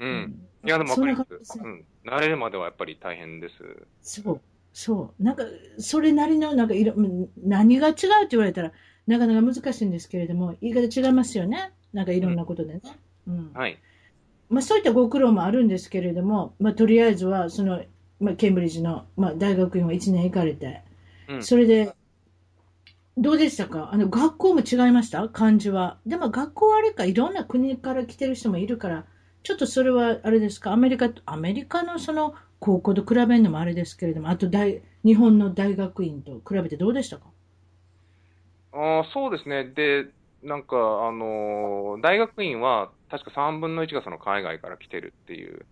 [0.00, 0.48] うん。
[0.64, 1.58] いやでもわかりますす。
[1.58, 1.84] うん。
[2.04, 3.54] 慣れるまではやっぱり大変です。
[4.02, 4.40] そう、
[4.72, 5.22] そう。
[5.22, 5.44] なんか、
[5.78, 8.72] それなりの、なんかいろ、うん何が違うって言われたら、
[9.06, 11.72] なかなか難しいんですけれども、言い方違いますよね。
[11.92, 12.80] なんかいろんなことでね。
[13.26, 13.52] うん。
[13.54, 13.78] はい。
[14.48, 17.82] まあそういったご苦労もあるんですけれども、まあとりあえずは、その、
[18.20, 20.82] まあケンブリッジの、まあ大学院を1年行かれて、
[21.28, 21.42] うん。
[21.42, 21.94] それで、
[23.16, 23.90] どうでしたか？
[23.92, 25.26] あの、学校も違いました？
[25.28, 25.98] 漢字は。
[26.06, 29.06] でも学校はあれか、いろんな国から来てる人もいるから、
[29.46, 30.72] ちょっとそれはあれですか？
[30.72, 37.24] アメリカと、アメリカのその高校と比べるのもあれですけれども、あと大、日本の大学院と比べてどうでしたか？
[38.72, 39.64] あーそうですね。
[39.72, 45.66] で、なんか、あのー大学院は確か3分の1がその海外から来てるっていう、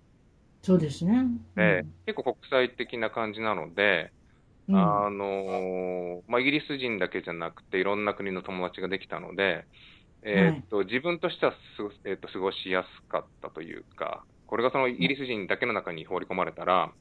[0.62, 1.28] そうですね。
[1.56, 4.12] で結構国際的な感じなので、
[4.68, 5.04] うん。
[5.04, 9.66] あのーまあ、イギリス人だけじゃなくて、いろんな国の友達ができたので、
[10.24, 11.56] えーっと自分としてはす、
[12.04, 16.92] えーっと過ごしやすかったというか、これがそのイギリス人だけの中に放り込まれたら、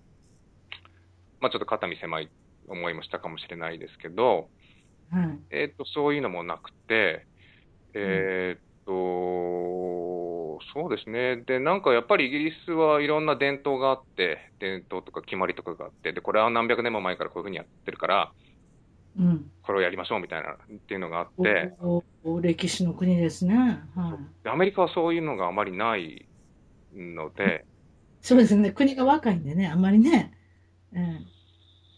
[1.40, 2.30] まあ、ちょっと肩身狭い
[2.68, 4.50] 思いもしたかもしれないですけど、
[5.12, 5.40] はい。
[5.52, 7.28] えーっとそういうのもなくて、
[7.94, 11.38] えーっと、そうですね。
[11.38, 18.34] で、なんかやっぱりイギリスはいろんな伝統があって、伝統とか決まりとかがあって、で、これは何百年も前からこういうふうにやってるから、
[19.18, 19.52] うん。
[19.62, 21.74] これをやりましょうみたいなっていうのがあって、
[22.42, 23.56] 歴史の国ですね。
[23.96, 24.44] はい。
[24.44, 26.26] でアメリカはそういうのがあまりない
[26.96, 27.66] ので、
[28.22, 28.72] そうですね。
[28.72, 30.32] 国が若いんでね、あんまりね。
[30.94, 31.26] うん。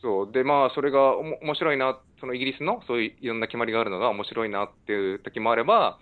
[0.01, 0.31] そう。
[0.31, 5.99] で、まあ、それがおも面白いな、そそのイギリスのそういういろんな決まりがあるのが面白いなっていう時もあれば、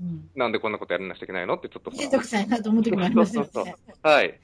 [0.00, 0.28] うん。
[0.34, 3.76] なんでこんなことやらなきゃいけないのってちょっとめんどくさいなと思う時もありますよそうそうね。
[4.02, 4.40] はい。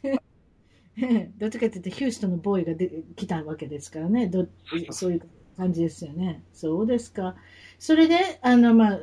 [1.39, 4.29] どっちかっていうと、ヒューストンのボーイがで来たわけですからね。
[4.29, 4.47] ど
[4.91, 6.43] そういう感じですよね。
[6.53, 7.37] そうですか。
[7.79, 8.99] それで、あの、まあ、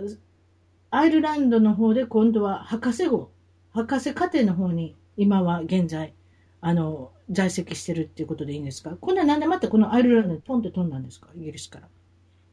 [0.92, 3.32] アイルランドの方で今度は博士号、
[3.74, 6.14] 博士課程の方に今は現在、
[6.60, 8.98] あの、在籍してるっていうことでいいんですか？
[9.00, 11.30] 今度はなんでまたこのアイルランドにポンって飛んだんですか？
[11.36, 11.88] イギリスから。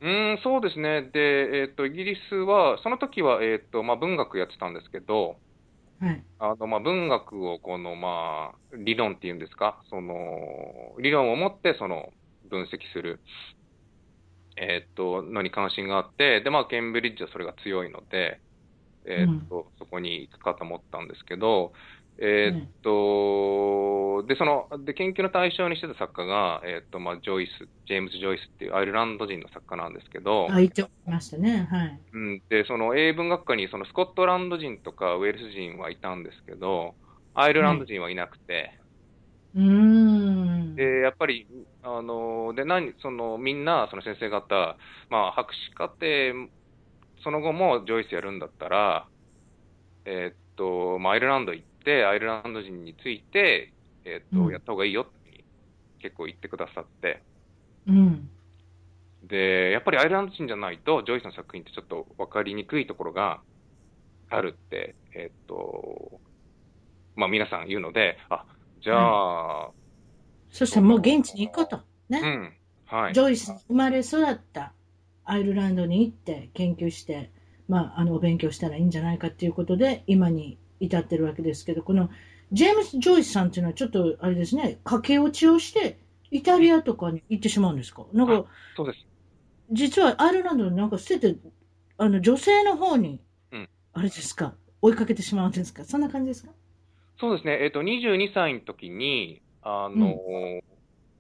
[0.01, 1.03] うーん、そうですね。
[1.13, 5.37] で、えっと、イギリスは、その時は、えっと、まあ、文学やってたんですけど、
[5.99, 6.25] はい。
[6.39, 10.15] あの、まあ、文学を、この、まあ、理論っていうんですか、その、
[11.01, 12.13] 理論を持って、その、
[12.49, 13.19] 分析する、
[14.61, 18.43] えっと、のに関心があって、で、まあ、ケンブリッジはそれが強いので、
[19.07, 21.73] えっと、そこに行くかと思ったんですけど、
[22.19, 31.67] えっと、で、その、で、研究の対象にしてた作家が、えっと、まあ、ジョイス、ジェームズ・ジョイスっていうアイルランド人の作家なんですけど、あ、言ってましたね。
[31.71, 32.05] はい。
[32.13, 36.97] うん、で、その英文学科にそのスコットランド人とかウェールズ人はいたんですけど、
[37.35, 38.73] アイルランド人はいなくて、
[39.55, 40.28] うーん。
[40.77, 41.49] で、やっぱり、
[41.83, 44.79] あの、で、何、その、みんな、その先生方、
[45.11, 46.51] まあ、博士課程、
[47.23, 49.11] その後もジョイスやるんだったら、
[50.05, 54.53] えーっと、まあ、アイルランド行って、アイルランド人について、えーっと、うん。
[54.53, 55.47] やった方がいいよって
[56.01, 57.27] 結構言ってくださって、
[57.87, 58.31] うん。
[59.23, 63.43] で、やっぱりアイルランド人じゃないと、ジョイスの作品ってちょっと分かりにくいところが
[64.31, 66.23] あるって、えっと、
[67.17, 68.47] まあ皆さん言うので、あ、
[68.83, 68.97] じゃ
[69.69, 69.75] あ、
[70.51, 71.81] そしたらもう現地に行こうと。
[72.09, 72.21] ね。
[72.21, 72.53] うん、
[72.87, 73.21] はいジ。
[73.21, 74.73] ョイスに生まれ育った
[75.25, 77.31] アイルランドに行って研究して、
[77.69, 82.09] まあ、あのお勉強したらいいんじゃないかっていうことで今に至ってるわけですけどこの
[82.51, 85.99] ジェームス・ジョイスさんっていうのはちょっとあれですね駆け落ちをして
[86.31, 88.05] イタリアとかに行ってしまうんですか？
[88.13, 88.47] なんか
[88.77, 89.05] そうです。
[89.71, 91.37] 実はアイルランドになんか捨てて
[91.99, 93.21] あの女性の方に、
[93.53, 94.55] うんあれですか？
[94.81, 95.85] 追いかけてしまうんですか？
[95.85, 96.53] そんな感じですか？
[97.19, 97.59] そうですね。
[97.63, 99.43] えっと、22歳の時に、
[99.87, 100.61] あの、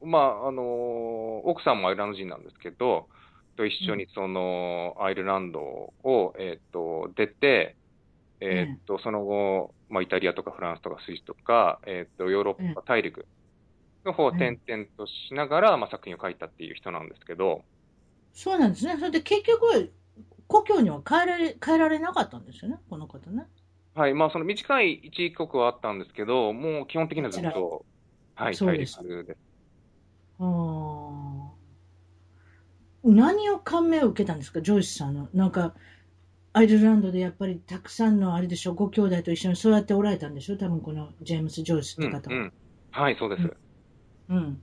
[0.02, 3.08] まあ、あの、奥さんもアイルランド人なんですけど、
[3.56, 7.76] と一緒にその、アイルランドを、えっと、出て、
[8.40, 13.28] えっと、その後、まあ、イタリアとかフランスとかスイスとか、えっと、ヨーロッパ大陸
[14.04, 17.66] の方を転々としながら、まあ、作品を書いたっていう人なんですけど、
[18.32, 18.96] そうなんですね。
[18.96, 19.94] それで結局
[20.46, 22.78] 故郷には帰られ帰られなかったんですよね？
[22.88, 23.46] この方ね。
[23.94, 27.84] はい、まあ、その短い一時帰国はあったんですけど、もう基本的にはずっと、
[28.38, 28.98] はい、大そうです。
[30.38, 31.58] あー
[33.04, 35.28] 何を感銘を受けたんですか、ジョイスさんの。
[35.34, 35.74] なんか、
[36.54, 42.36] アイルランドでやっぱりたくさんのあれでしょ、ご兄弟と一緒に育っておられたんでしょ、多分このジェームス・ジョイスっうん、て方は。
[42.36, 42.52] うん。
[42.90, 43.56] はい、そうです。
[44.28, 44.62] うん。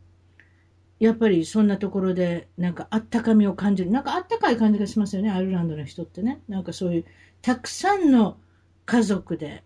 [0.99, 3.91] やっぱりそんなところで、なんかあったかみを感じる。
[3.91, 6.41] なんかあったかい感じがしますよね、アイルランドの人ってね。
[6.47, 7.05] なんかそういう、
[7.41, 8.37] たくさんの
[8.85, 9.63] 家族で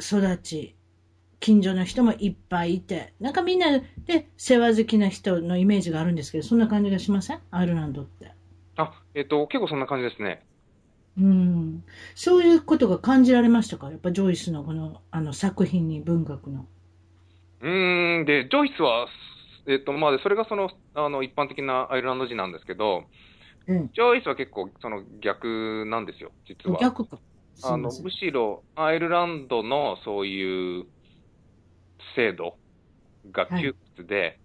[0.00, 0.75] 育ち、
[1.40, 7.40] 近所の人もいっぱいいて、なんかみんなで世話好きな人のイメージがあるんですけど、そんな感じがしません？
[7.50, 8.32] アイルランドって。
[8.76, 10.42] あ、えっと、結構そんな感じですね。
[11.18, 11.84] うん。
[12.14, 13.90] そういうことが感じられましたか？
[13.90, 16.66] やっぱジョイスのこのあの作品に文学の。
[17.60, 19.06] うーん、で、ジョイスは、
[19.66, 23.04] えっと、まあ、でそれがその、あの、一般的なアイルランド人なんですけど、
[23.66, 23.88] うん。
[23.88, 26.78] ジョイスは結構、その逆なんですよ、実は。
[26.80, 27.18] 逆か。
[27.62, 30.84] あの、むしろ、アイルランドのそういう
[32.14, 32.58] 制度
[33.32, 34.40] が窮屈で、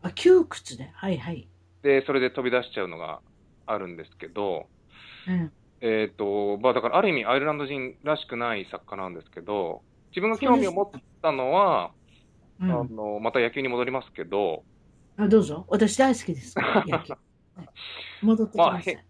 [0.00, 0.90] あ、窮屈で。
[0.94, 1.48] はいはい。
[1.82, 3.22] で、それで飛び出しちゃうのが
[3.66, 4.70] あるんですけど、
[5.26, 5.52] うん。
[5.80, 11.94] えっと、まあ、だからある意味アイルランド人らしくない作家なんですけど、自分が興味を持ったのは、
[12.60, 14.66] うんあの、また野球に戻りますけど、
[15.16, 15.64] あ、どうぞ。
[15.68, 16.54] 私大好きです。
[18.20, 18.98] 戻ってきました。
[18.98, 19.06] まあ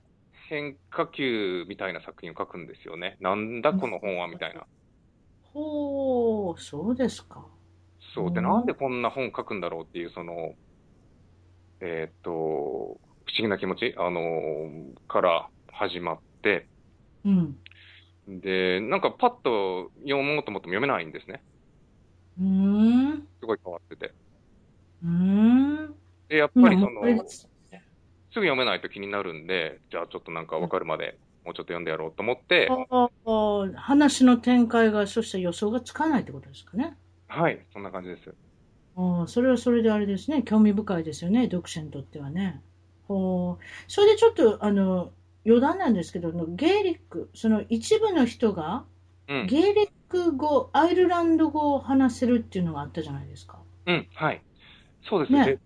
[0.49, 3.17] 変化球みたいな作品を書くんですよね。
[3.21, 4.67] なんだこの本はみたいな。
[5.43, 7.49] ほう、そうですか。
[8.17, 8.33] そう。
[8.33, 10.55] で、うんなんでこんな本書くんだろうっていう、その、
[11.81, 12.99] えーっと、不思
[13.39, 16.71] 議な気持ち、あのーから始まって、
[17.25, 17.57] うん。
[18.29, 21.43] で、なんかパッと読もうと思っても読めないんですね。
[22.39, 23.29] うーん。
[23.41, 24.15] すごい変わってて。
[25.03, 25.95] うーん。
[26.29, 36.97] で、やっぱりその、すぐ読めないと気になるんで、じゃあちょっとなんかわかるまで、もうちょっと読んでやろうと思って、ああ話の展開が、そして予想がつかないってことですかね。
[37.29, 38.35] はい、そんな感じです。
[38.97, 42.63] ああそれはそれであれですね、興味深いですよね、読者にとってはね。
[43.09, 45.13] ほうそれでちょっとあの
[45.45, 48.85] 余談なんですけど、ゲーリック、その一部の人が
[49.29, 53.59] うん、ゲーリック語、アイルランド語を話せるっていうのがあったじゃないですか。
[53.87, 54.43] うん、はい。
[55.09, 55.59] そうですね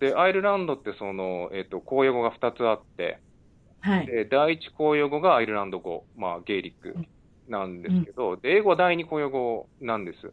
[0.00, 3.18] でアイルランドってその、えっと、公用語が2つあって、
[3.80, 4.06] はい。
[4.06, 6.98] で、第一公用語がアイルランド語、まあ、ゲイリック
[7.48, 10.32] なんですけど、で、英語は第二公用語なんです。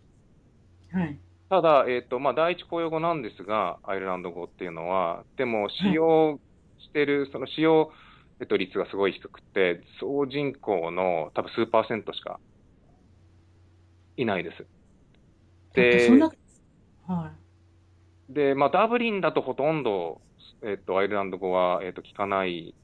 [0.91, 1.19] はい。
[1.49, 6.39] ただ、えっ、と、まあ、第一公用語なんですが、アイルランド語っていうのは、でも、使用
[6.79, 7.91] してる、その使用、
[8.39, 12.39] えっと、率がすごい低くて、総人口の多分数パーセントしか
[14.17, 14.67] いないです。
[15.73, 16.33] では
[18.29, 20.21] で、まあ、ダブリンだとほとんど、
[20.61, 22.75] えっと、アイルランド語は、えっと、聞かない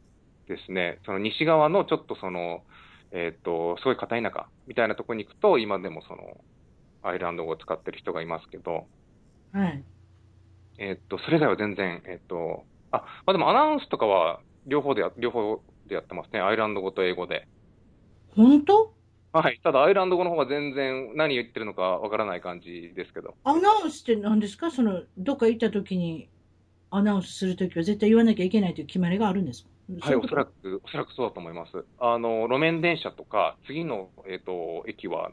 [0.47, 0.99] ですね。
[1.06, 2.64] その西側のちょっとその、
[3.12, 6.24] えっと、すごい片田舎みたいなところに行くと、今でもその、
[7.06, 8.88] アイルランド語を使ってる人がいますけど、
[9.53, 9.58] い。
[9.58, 9.84] はい。
[10.78, 16.41] えっと、それ以外は全然、えっと、あ、まあ、でもアナウンスとかは両方でや、両方でやってますね。
[16.41, 17.47] アイルランド語と英語で。
[18.36, 18.93] 本当？
[19.32, 19.60] はい。
[19.64, 23.36] ただ、アイルランド語の方が全然何言ってるのかわからない感じですけど。
[23.43, 24.72] アナウンスって何ですか？
[24.72, 26.30] その、どっか行った時に
[26.89, 29.70] アナウンスするときは絶対言わなきゃいけないという決まりがあるんですか？
[29.99, 30.53] はい、おそらく。
[30.62, 31.86] く、おそらくそうだと思います。
[31.99, 35.32] あの、路面電車とか、次の、えっと、駅は、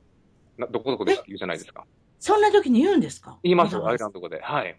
[0.59, 1.85] などこどこですって言うじゃないですか。
[2.19, 3.39] そんな時に言うんですか？
[3.43, 4.41] 言いますよ、わざわざアイルランド語で。
[4.41, 4.79] はい。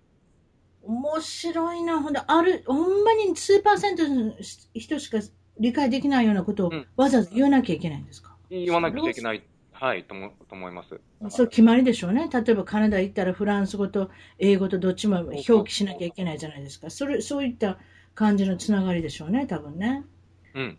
[0.83, 2.01] 面白いな。
[2.01, 4.33] ほんで、ある、ほんまに数パーセントの
[4.73, 5.19] 人しか
[5.59, 10.99] 理解できないようなことをうんわざわざ言わなきゃいけないんですか、言わなくちゃいけない、はい、とも、と思います。
[11.29, 12.29] そう決まりでしょうね。
[12.31, 14.09] 例えばカナダ行ったらフランス語と
[14.39, 16.89] 英語とどっちも表記しなきゃいけないじゃないですか。
[16.89, 17.77] それ、そういった
[18.13, 20.03] 感じのつながりでしょうね、多分ね。
[20.53, 20.77] うん。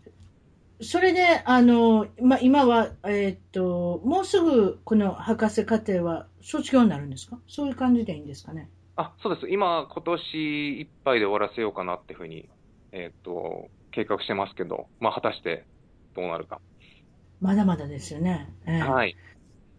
[0.81, 7.39] それで、あの、まあ、今は、えーっと、もうすぐこの博士課程は卒業になるんですか？
[7.47, 8.69] そういう感じでいいんですかね？
[8.97, 9.49] あ、そうです。
[9.49, 12.49] 今、今年いっぱいで終わらせようかなっていうふうに、
[12.91, 15.65] えっと、計画してますけど、まあ、果たして
[16.15, 16.59] どうなるか。
[17.41, 18.53] まだまだですよね。
[18.65, 19.15] ええはい。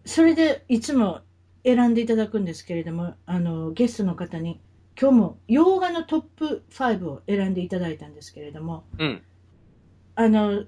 [0.05, 1.21] それで、いつも
[1.63, 4.59] 選んでいただくんですけれども、あの、ゲストの方に、
[4.99, 9.23] 今日も洋画のトップ5を選んでいただいたんですけれども、うん。
[10.15, 10.63] あの、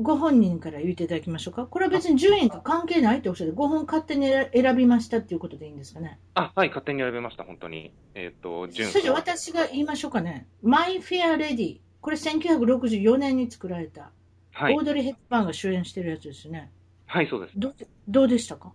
[0.00, 1.66] ご本人から言っていただきましょうか。
[1.66, 6.20] これは別に順位と関係ないっておっしゃって、5本勝手に選選びましたっていうことでいいんですかね。
[6.34, 7.92] あ、はい、勝手に選べました、本当に。
[8.14, 10.46] えっと、順それじゃ私が言いましょうかね。
[10.62, 11.80] マイ・フェア・レディ。
[12.00, 14.12] これ1964年に作られた、
[14.52, 16.70] はいオードリー・ヘップバーンが主演してるやつですよね。
[17.06, 17.58] はい、そうです。
[17.58, 17.74] どう
[18.06, 18.72] どうでしたか？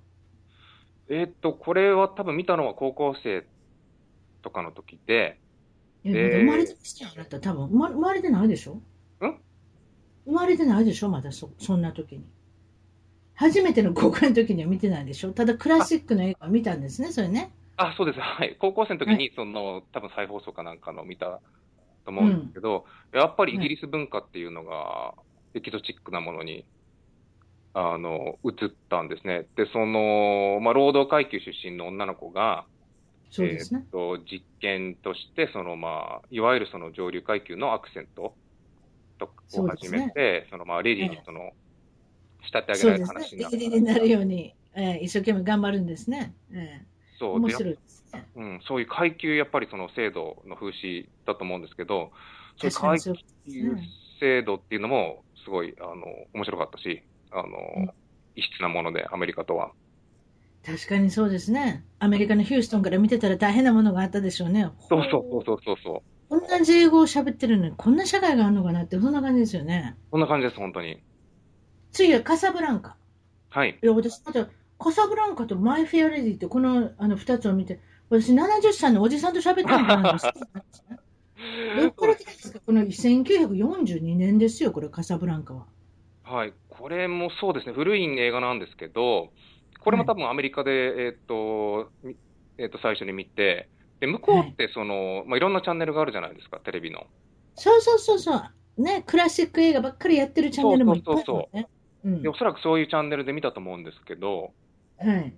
[1.09, 3.45] えっと、これは多分見たのは高校生
[4.41, 5.39] とかの時で、
[6.03, 7.39] いやえー生まれてますよ、あなた。
[7.39, 8.73] 多分生ま生まれてないでしょ？
[8.73, 8.83] ん
[10.25, 11.09] 生まれてないでしょ？
[11.09, 12.23] まだそそんな時に。
[13.35, 15.31] 初めての公開の時には見てないでしょ？
[15.31, 17.51] ただクラシックの映画を見たんですね、それね。
[17.75, 18.19] あ、そうです。
[18.19, 18.55] はい。
[18.59, 21.41] 高校生の時に、その、多分再放送かなんかの見た
[22.05, 25.15] と思うんですけど、やっぱりイギリス文化っていうのが、
[25.55, 26.65] エキゾチックなものに、
[27.73, 29.47] あの、移ったんですね。
[29.55, 32.65] で、その、まあ、労働階級出身の女の子が、
[33.31, 33.85] そうですねえ。
[33.85, 38.35] ーっと、実験として、その、まあ、いわゆるその上流階級のアクセント
[39.17, 41.51] とを始めて、その、まあ、レディーにその、
[42.43, 43.35] 仕立て上げられる話。
[43.35, 46.33] になっレディーになるように、えー一生懸命頑張るんですね。
[46.51, 47.33] えーそう。
[47.33, 48.27] で面白いですね。
[48.35, 52.11] うん、そういう階級、やっぱりその制度の風刺だと思うんですけど、
[52.57, 53.11] そういう階級
[53.73, 53.89] ね。
[54.19, 55.95] 制度っていうのも、すごい、あの、
[56.33, 57.47] 面白かったし、あの、
[57.77, 57.89] うん
[58.35, 59.71] 異質なもので、アメリカとは。
[60.65, 61.85] 確かにそうですね。
[61.99, 64.69] アメリカのヒューストンから見てたら大変なものがあったでしょうね。
[64.89, 66.12] そうそうそうそうそう。
[66.33, 69.95] こんな英語を喋ってるのに、こんな社会があるのかなって、そんな感じですよね。
[70.09, 70.97] こんな感じです、本当に。
[71.91, 72.95] 次はカサブランカ。
[73.49, 73.77] はい。
[73.79, 74.47] いや、私、また、
[74.79, 77.79] カサブランカとマイ・フェア・レディって、このあの2つを見て、
[78.09, 80.27] 私、70歳のおじさんと喋ってるのかなって。
[81.79, 82.59] どっから来たんですか？
[82.65, 85.67] この1942年ですよ、これ、カサブランカは。
[86.23, 86.53] はい。
[86.67, 89.29] これもそうですね、古い映画なんですけど、
[89.81, 90.71] これも多分アメリカで、
[91.05, 92.15] えっと、み
[92.57, 93.69] えっと、最初に見て、
[94.03, 97.07] で、向こうってその、まあ、いろんなチャンネルがあるじゃないですか、テレビの。
[97.55, 98.81] そうそうそうそう。
[98.81, 101.69] ね、クラシック映画ばっかりやってるチャンネルもいっぱいあるもんね。
[102.03, 104.51] うんで、おそらくそういうチャンネルで見たと思うんですけど、
[104.99, 105.33] はい。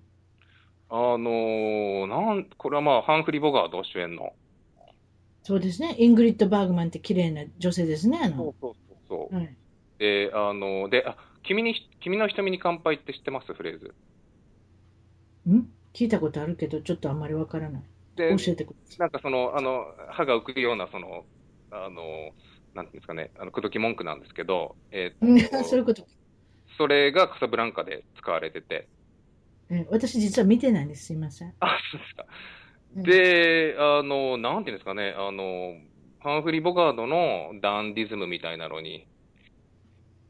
[0.89, 4.34] あのーなん、これはまあ、ハンフリー・ボガード主演の。
[5.43, 5.95] そうですね。
[5.99, 8.20] イングリッド・バーグマンって綺麗な女性ですね。
[8.24, 9.36] あのそうそうそうそう。
[9.36, 9.55] はい、
[9.99, 13.53] で、あの、で、あ、君に、君の瞳に乾杯って知ってます？
[13.53, 13.93] フレーズ。
[15.47, 15.70] ん？
[15.93, 17.84] 聞いたことあるけど、ちょっとあんまりわからない。
[18.16, 18.99] で、教えてください。
[18.99, 21.28] なんかその、あの、歯が浮くような、その、
[21.72, 22.36] あの、
[22.74, 26.07] なんていうんですかね、あの、口説き文句なんですけど、えうんー そういうこと。
[26.78, 28.89] それがカサブランカで使われてて。
[29.70, 31.05] え私実は見てないんです。
[31.05, 31.55] すいません。
[31.59, 32.26] あ、そうですか。
[32.95, 35.74] うんで、あの、なんていうんですかね、あの、
[36.20, 39.09] ハンフリー・ボガードのダンディズムみたいなのに、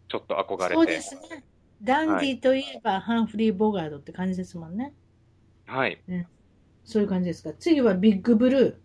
[0.07, 0.81] ちょっと憧れて。
[0.81, 1.45] そうですね。
[1.81, 4.93] ダンディといえば、ハンフリー・ボガードって感じですもんね。
[5.65, 6.03] はい。
[6.85, 7.51] そういう感じですか？
[7.59, 8.81] 次はビッグブル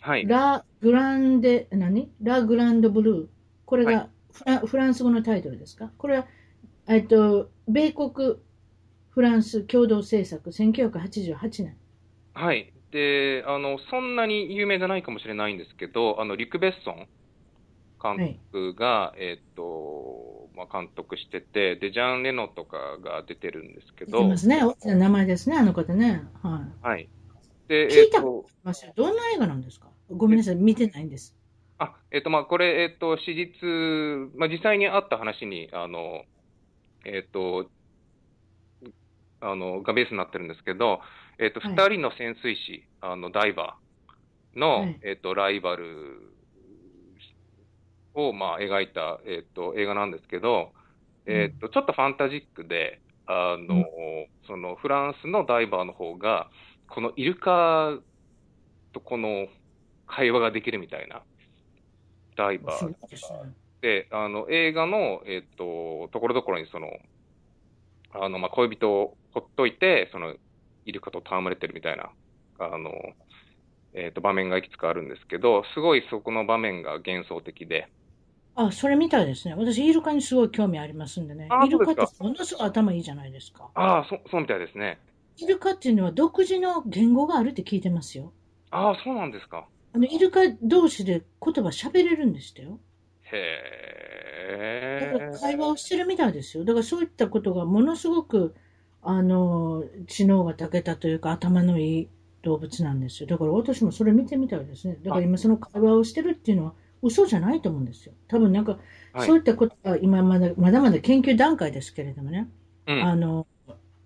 [0.00, 0.26] はい。
[0.26, 2.10] ラ・グランデ、何？
[2.22, 3.26] ラ・グランド・ブルー。
[3.64, 5.90] これがフラ,、フランス語のタイトルですか？
[5.96, 6.26] これは、
[6.88, 8.10] えっと、米国、
[9.10, 11.76] フランス共同制作、1988年。
[12.34, 12.72] はい。
[12.90, 17.08] で、あの、そんなに有名じゃないかもしれないんですけど、あの、リュク・ベッソン
[18.02, 24.64] 監督が、えっと、まあ、監督してて、で、ジャン・レノとかが出てるんですけど出てま、すね。
[24.64, 26.22] 大きな名前ですね、あの方ね。
[26.42, 26.86] はい。
[26.86, 27.08] はい。
[27.68, 29.88] で、聞いたえっと、ますよどんな映画なんですか？
[30.10, 31.34] ごめんなさい、見てないんです。
[31.78, 33.66] あ、えっと、まあ、これ、えっと、史実、
[34.36, 36.24] まあ、実際にあった話に、あの、
[37.04, 37.70] えっと、
[39.40, 41.00] あの、がベースになってるんですけど、
[41.38, 46.30] えっと、はい二人の潜水士、あの、ダイバーの、はいえっと、ライバル
[48.14, 50.72] を、まあ、描いた、えっと、映画なんですけど、
[51.26, 53.84] えっと、ちょっとファンタジックで、あの、うん。
[54.46, 56.50] その、フランスのダイバーの方が、
[56.88, 57.98] このイルカ
[58.92, 59.46] とこの
[60.06, 61.22] 会話ができるみたいな、
[62.36, 62.92] ダイバー
[63.80, 66.88] であの、映画の、えっと、ところどころにその、
[68.14, 70.36] あの、まあ、恋人をほっといて、その、
[70.84, 72.12] イルカと戯れてるみたいな、
[72.58, 72.90] あの、
[73.94, 77.88] えっと、場面がいくつかあるんですけど、すごいそこの場面が幻想的で、
[78.54, 79.54] あ、それみたいですね。
[79.54, 81.48] 私、イルカにすごい興味ありますんでね。
[81.50, 83.70] あイルカってものすごい頭いいじゃないですか。
[83.74, 84.98] ああ、そ、そうみたいですね。
[85.38, 88.32] イルカっていうのは独自の言語があるって聞いてますよ。
[88.70, 89.66] ああ、そうなんですか。
[89.94, 92.78] あの、イルカ同士で言葉喋れるんですよ。
[93.32, 95.38] へだからえ。
[95.38, 96.64] 会話をしてるみたいですよ。
[96.64, 98.54] だからそういったことがものすごく、
[99.02, 102.08] あの、知能が長けたというか頭のいい
[102.42, 103.28] 動物なんですよ。
[103.28, 104.98] だから私もそれ見てみたいですね。
[105.02, 108.14] だから今その会話をしてるっていうのは嘘じゃないと思うんですよ。
[108.28, 108.78] 多分なんか、
[109.12, 112.48] はいそういったことが今まだまだまだ研究段階ですけれどもね。
[112.86, 113.02] うん。
[113.04, 113.46] あの、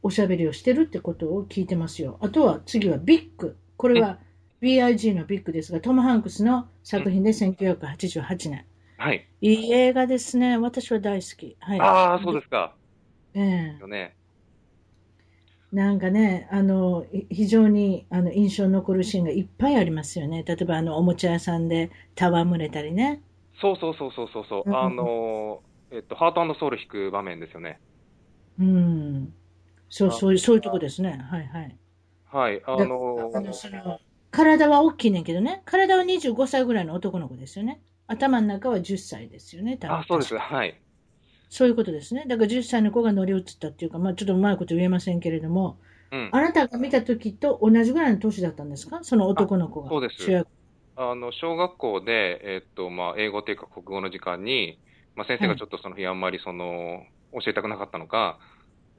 [0.03, 2.18] おしゃべりをしてるってことを聞いてますよ。
[2.20, 3.57] あとは次はビッグ。
[3.76, 4.18] これは
[4.61, 8.64] BIG のビッグですが、トム・ハンクスの作品で1988年。
[8.97, 9.28] はい。
[9.40, 10.59] いい映画ですね。
[10.59, 11.57] 私は大好き。
[11.61, 11.80] はい。
[11.80, 12.74] ああ、そうですか。
[13.34, 14.16] ええよね。
[15.73, 20.43] なんかね、あの、い非常にあの印象に残るシーンがいっぱいありますよね。
[20.45, 21.91] 例えば、あの、おもちゃ屋さんで
[22.21, 23.23] 戯れたりね。
[23.61, 24.64] そうそうそうそうそうそう。
[24.64, 27.81] うんあの、えっと、ハートソウル弾く場面ですよね。
[28.59, 29.35] うん。
[29.91, 31.11] そう、あそういう、そういうとこですね。
[31.31, 31.79] はいはい。
[32.25, 32.62] はい。
[32.67, 34.01] あだのあのその
[34.31, 35.62] 体は大きいねんけどね。
[35.64, 37.83] 体は25歳ぐらいの男の子ですよね。
[38.07, 39.77] 頭の中は10歳ですよね。
[39.79, 40.37] 多分あ、そうです。
[40.39, 40.81] はい。
[41.49, 42.24] そういうことですね。
[42.28, 45.78] だから10歳の子が乗り移ったっていうか、まあちょっとうまいこと言えませんけれども、
[46.11, 46.30] うん。
[46.32, 49.01] あなたが見た時と同じぐらいの年だったんですか？
[49.03, 49.90] その男の子が。
[49.90, 50.47] そうです。
[50.97, 54.80] あの、小学校で、えっと、まあ、英語というか国語の時間に、
[55.14, 58.38] まあ、先生がちょっとその日あんまりその、教えたくなかったのか、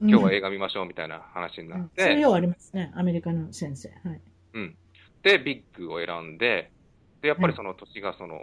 [0.00, 2.92] 今日は映画見ましょうみたいな話になっうん、それて、ようありますね。
[2.94, 3.88] アメリカの先生。
[4.04, 4.22] はい。
[4.54, 4.78] うん。
[5.22, 6.72] で、ビッグを選んで、
[7.20, 8.38] で、やっぱりその年がその、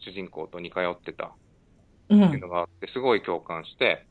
[0.00, 1.32] 主人公と似通ってたうん。
[2.26, 4.08] っていうのがあって、すごい共感して、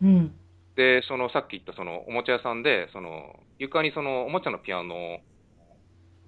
[0.00, 0.40] うん。
[0.76, 5.18] で、そのさっき言ったそのおもちゃ屋さんで、その床にそのおもちゃのピアノを、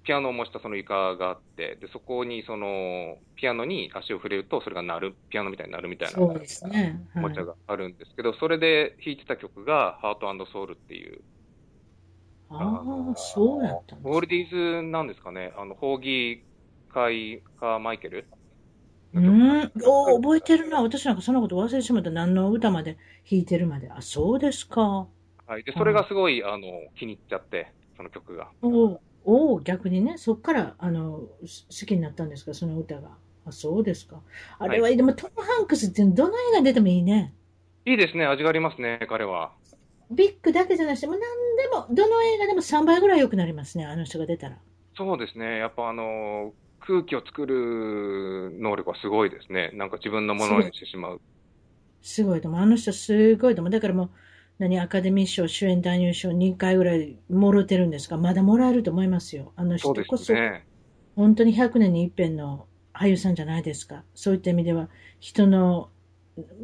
[0.03, 7.05] ピアノを模したその床があって、で、そこにそのピアノに足を触れると、それが鳴る、ピアノみたいになるみたいなそうですね。
[7.15, 7.29] おはい。
[7.29, 11.21] もちゃがあるんですけど、それで弾いてた曲が、ハートソウルっていう、
[12.49, 18.29] ああ、そうやったんですオールディーズなんですかね、あの、ホーギー・カイ・カー・マイケル
[19.13, 19.71] うん。
[19.85, 20.81] お覚えてるな。
[20.81, 22.09] 私なんかそんなこと忘れてしまった。
[22.09, 22.97] 何の歌まで
[23.29, 23.89] 弾いてるまで。
[23.89, 25.07] あ、そうですか。
[25.45, 25.63] はい。
[25.63, 28.49] で、それがすごい、あの、気に入っちゃって、その曲が。
[28.61, 33.17] おお逆にね、そっから、あの、す好きになったんですか、その歌が。
[33.45, 34.21] あ、そうですか。
[34.59, 37.33] あれは、でもトム・ハンクスってどの映画に出てもいいね。
[37.85, 39.53] いいですね、味がありますね、彼は。
[40.11, 44.57] ビッグだけじゃなくて、もう何でも、どの映画でも3倍ぐらい良くなりますね、あの人が出たら。
[44.95, 45.57] そうですね。
[45.57, 46.53] やっぱあの、
[46.87, 49.71] 空気を作る能力はすごいですね。
[49.73, 51.21] なんか自分のものにしてしまう。
[52.01, 52.61] すごいと思う。
[52.61, 53.71] あの人すごいと思う。
[53.71, 54.11] だからもう、
[54.59, 59.53] 何、アカデミー賞、主演男優賞2回ぐらいもろてるんですが、まだもらえると思いますよ。
[59.57, 60.65] あの人そうでこそ、すね。
[61.15, 64.05] 本当に100年に一遍の俳優さんじゃないですか。
[64.13, 65.91] そういった意味では、人の、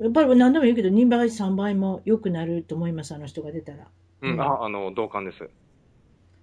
[0.01, 3.91] やっぱり何でも言うけど、2倍、3倍も良くなると思います、あの人が出たら。
[4.21, 5.49] うん、うんあ、あの、同感です。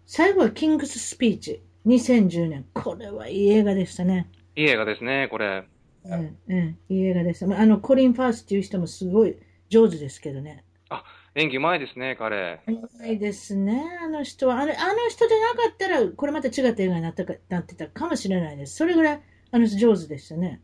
[0.04, 2.66] 最後はキングススピーチ、2010年。
[2.74, 4.30] これはいい映画でしたね。
[4.56, 5.64] いい映画ですね、これ。
[6.04, 7.46] うん、うん、いい映画でした。
[7.46, 9.36] まああの、コリン・ファースっていう人もすごい
[9.68, 10.64] 上手ですけどね。
[11.36, 12.60] 演技うまいですね、彼。
[12.66, 14.58] うまいですね、あの人は。
[14.60, 18.74] あのあの人でなかったら、これまた違った映画になったかなってたかもしれないです。
[18.74, 19.22] それぐらい、
[19.52, 20.60] あの人上手でしたね。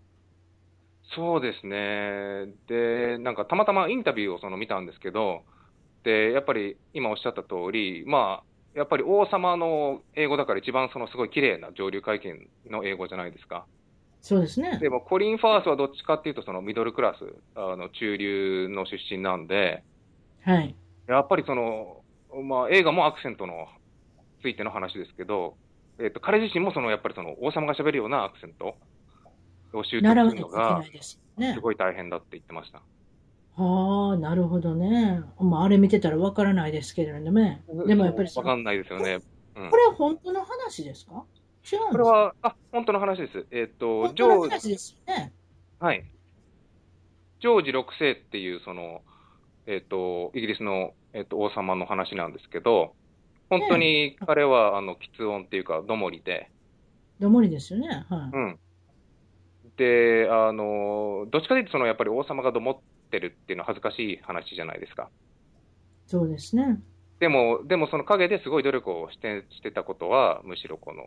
[1.14, 2.52] そうですね。
[2.66, 5.44] で、なんかたまたまインタビューをその見たんですけど、
[6.02, 12.34] で、やっぱり今おっしゃった通り、まあ、やっぱり王様の英語だから一番そのすごい綺麗な上流階級
[12.70, 13.64] の英語じゃないですか。
[14.20, 14.78] そうですね。
[14.78, 17.24] でもコリン・ファースはどっちかっていうとそのミドルクラス、
[17.54, 19.82] あの中流の出身なんで、
[20.42, 20.74] はい。
[21.08, 22.02] やっぱりその、
[22.42, 23.66] まあ映画もアクセントの
[24.42, 25.56] ついての話ですけど、
[25.98, 28.76] えっ、と、彼自身もそのやっぱりその王様が喋るようなアクセント
[29.72, 31.18] を習得するのがす。
[31.62, 32.82] ごい大変だって言ってました。
[33.56, 35.22] はあ、なるほどね。
[35.40, 37.64] まあ、あれ見てたらわからないですけれどね。
[37.86, 39.14] でもやっぱりわかんないですよね。
[39.14, 41.12] うんこれは本当の話ですか？
[41.14, 41.26] 違うんで
[41.64, 41.88] すか？
[41.92, 43.46] これは、あ、本当の話です。
[43.50, 45.32] えっ、と、本ジョージ、当の話ですよね。
[45.80, 46.04] はい。
[47.40, 49.00] ジョージ6世っていう、その、
[49.66, 52.94] えっ、と、イギリスの、えっ、と、王様の話なんですけど、
[53.48, 56.50] 本当に彼は、あの、喫音っていうか、どもりで、
[57.18, 58.04] どもりですよね。
[58.10, 58.58] はうん。
[59.78, 65.04] で、あの、どっちかというと、その、やっぱり王様がどもってるっていうのは恥ずかしい話じゃないですか。
[65.04, 66.10] い。
[66.10, 66.80] そうですね。
[67.20, 71.02] でも、でもその陰ですごい努力をしてしてたことは、むしろこの、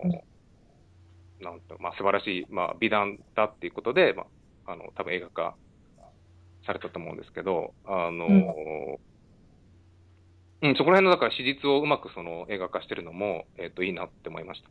[1.40, 4.26] なんと、まあ、素晴らしい、まあ、美談だっていうことで、ま
[4.66, 5.56] あ、あの、多分映画化
[6.66, 8.28] されたと思うんですけど、あの、
[10.62, 14.70] うん、そこら辺の、だから史実をうまくその映画化してるのも、えっ、と、いいなって思いました。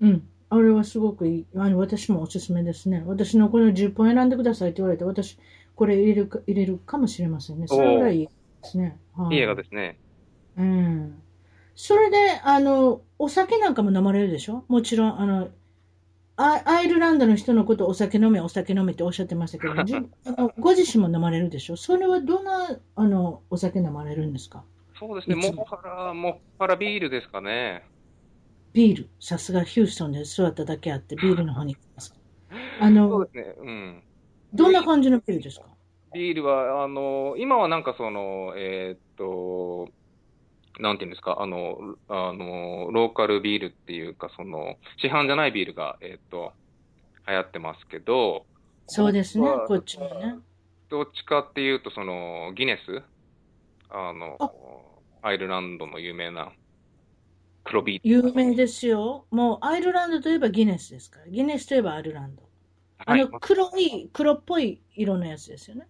[0.00, 0.28] うん。
[0.50, 1.46] あれはすごくいい。
[1.56, 3.02] あの、私もおすすめですね。
[3.06, 5.38] 私のこの10本選んでくださいって言われて、私、
[5.78, 7.68] これ入れるか、入れるかもしれませんね。
[7.68, 8.32] それぐらいいいで
[8.64, 8.98] すね。
[9.14, 9.96] はいい映画ですね。
[10.56, 11.22] うん。
[11.76, 14.64] それで、あの、お酒なんかも飲まれるでしょ？
[14.66, 15.48] もちろん、あの、
[16.36, 21.76] アアイルランドの人のことをお酒飲め、お酒飲めっておっしゃってましたけど、 じあのご自身も飲まれるでしょ？
[21.76, 24.64] それはどんな、あの、お酒飲まれるんですか？
[24.98, 25.36] そうですね。
[25.36, 27.84] ももっぱら、もっぱらビールですかね。
[28.72, 29.08] ビール。
[29.20, 32.14] さすがヒューストンで座っただけあって、ビールの方に行きます。
[32.80, 33.54] あそうの、ですね。
[33.58, 34.02] うん。
[34.52, 35.66] どんな感じのビールですか？
[36.14, 39.90] ビールは、あの、今はなんかその、えーっと、
[40.80, 46.52] なんていうんですか、あの、あの、ローカルビールっていうか、その、市販じゃないビールが、えーっと、
[47.26, 48.46] 流行ってますけど、
[48.86, 50.36] そうですねこっちもね。
[50.88, 53.02] どっちかっていうと、その、ギネス？
[53.90, 56.52] あのあ、アイルランドの有名な
[57.64, 58.08] 黒ビール。
[58.08, 59.26] 有名ですよ。
[59.30, 61.28] もう、アイルランドといえばギネスですから。
[61.28, 62.47] ギネスといえばアイルランド。
[63.06, 65.88] あはいの、黒い、黒っぽい色のやつですよね。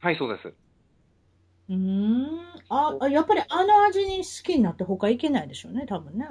[0.00, 0.56] はい、そうです。
[1.68, 2.28] うーん。
[2.68, 6.26] あ、あやっぱりあの味に好きになって他いけないでしょうね、多分ね。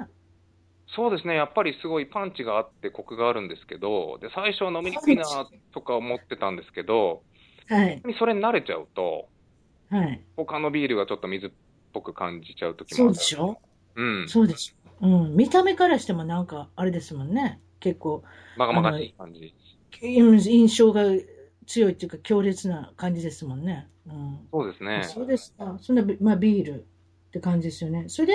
[0.88, 7.24] そうですね、やっぱりすごいパンチがあってコクがあるんですけど、で、最初は飲みにくいなとか思ってたんですけど、
[7.68, 8.04] はい。
[8.18, 9.30] それに慣れちゃうと、
[9.90, 10.24] はい。
[10.36, 11.50] 他のビールがちょっと水っ
[11.92, 13.18] ぽく感じちゃう時そうもある。
[13.18, 13.60] でしょ？
[13.96, 14.34] うん。
[14.34, 15.36] そうでしょうん。
[15.36, 17.60] 見た目からしてもなんか、あれですもんね。
[17.80, 18.24] 結構、
[18.56, 19.54] まがまがしい感じ。
[20.00, 21.02] 印象が
[21.66, 23.88] 強いっていうか強烈な感じですもんね。
[24.06, 24.38] うん。
[24.52, 25.02] そうですね。
[25.02, 25.78] そうですか。
[25.80, 26.84] そんな、まあ、ビールっ
[27.32, 28.04] て感じですよね。
[28.08, 28.34] それで、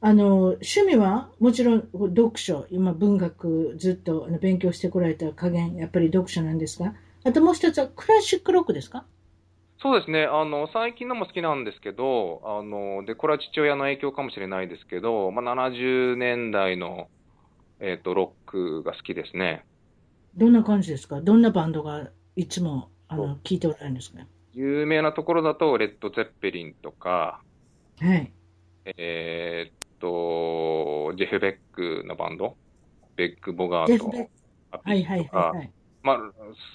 [0.00, 9.04] あの、趣味はもちろん読書、今文学ずっと勉強してこられた加減、やっぱり読書なんですが、あともう一つはクラシックロックですか？
[9.78, 10.24] そうですね。
[10.24, 17.08] あの、最近のも好きなんですけど、あの、で、これは父親の影響かもしれないですけど、まあ、70年代の、
[17.80, 19.64] えっ、と、ロックが好きですね。
[20.36, 21.20] どんな感じですか？
[21.20, 24.20] どんなバンドがいつもあその聞いておられるんですか？
[24.52, 27.42] 有名なところだと、レッド・ゼッペリンとか、
[28.00, 28.32] はい。
[28.84, 32.56] えーっと、ジェフ・ベックのバンド、
[33.16, 34.08] ベック・ボガート
[34.70, 35.72] アピはいはいーとかはいはい。
[36.02, 36.18] まあ、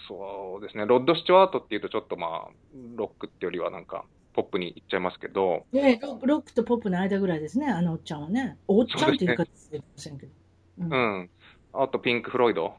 [0.08, 2.52] そうですね、ロッド・スチュワートっていうと、ちょっとまあ、
[2.96, 8.58] ロックってよりはなんか、ポップにいっちゃいますけど、ねロロックとポップの間ぐらいですね、あのおっちゃんはね。
[8.68, 10.32] おっちゃんっていう言い方すいませんけど。
[10.80, 11.30] うんうん。
[11.74, 12.74] あと、ピンク・フロイド。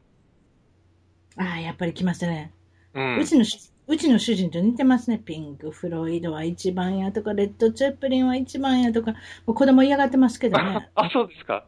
[1.37, 2.53] ああ、やっぱり来ましたね。
[2.93, 3.25] うんう。
[3.25, 5.19] ちのし、うちの主人と似てますね。
[5.19, 9.17] ピンク・フロイドは一番やとか、レッド・チェッペリンは一番やとか、も
[9.47, 10.89] う子供嫌がってますけどね。
[10.95, 11.65] あ、そうですか。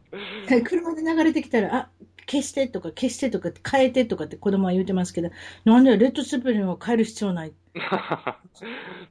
[0.64, 1.90] 車で流れてきたら、あ、
[2.26, 5.30] 消してとか消してとか変えてとかって子供は言うてますけど、
[5.64, 7.52] なんでレッド・チェッペリンを変える必要ない？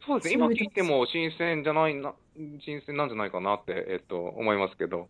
[0.06, 2.14] そうですね、今聞いても新鮮じゃないな、
[2.62, 5.10] 新鮮なんじゃないかなって、えっと、思いますけど。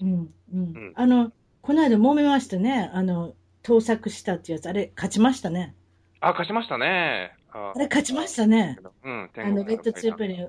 [0.00, 0.60] うん、うん。
[0.74, 1.32] うんあの、
[1.62, 2.90] この間揉めましたね。
[2.92, 4.68] あの、盗作したってやつ。
[4.68, 5.74] あれ、勝ちましたね。
[6.20, 7.36] あ、勝ちましたね。
[7.50, 8.82] ああれ、勝ちましたね。
[9.04, 10.48] うん、あの、レッド・チェッペリン、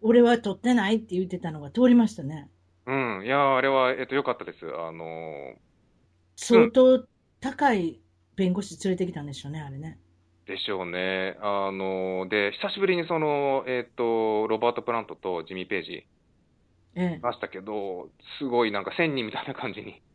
[0.00, 2.50] 俺は取ってないって言ってたのが通りましたね。
[2.86, 2.92] う
[3.22, 4.66] ん、いやー、あれは、えっと、良かったです。
[4.66, 5.60] あのー
[6.36, 7.06] 相当
[7.40, 8.00] 高い
[8.34, 10.00] 弁護士連れてきたんでしょうね、あれね。
[10.46, 11.36] でしょうね。
[11.40, 16.06] あのーで、久しぶりにその、えっと、ロバート・プラントとジミー・ページ
[16.94, 20.09] えいましたけど、すごいなんか仙人みたいな感じにえ。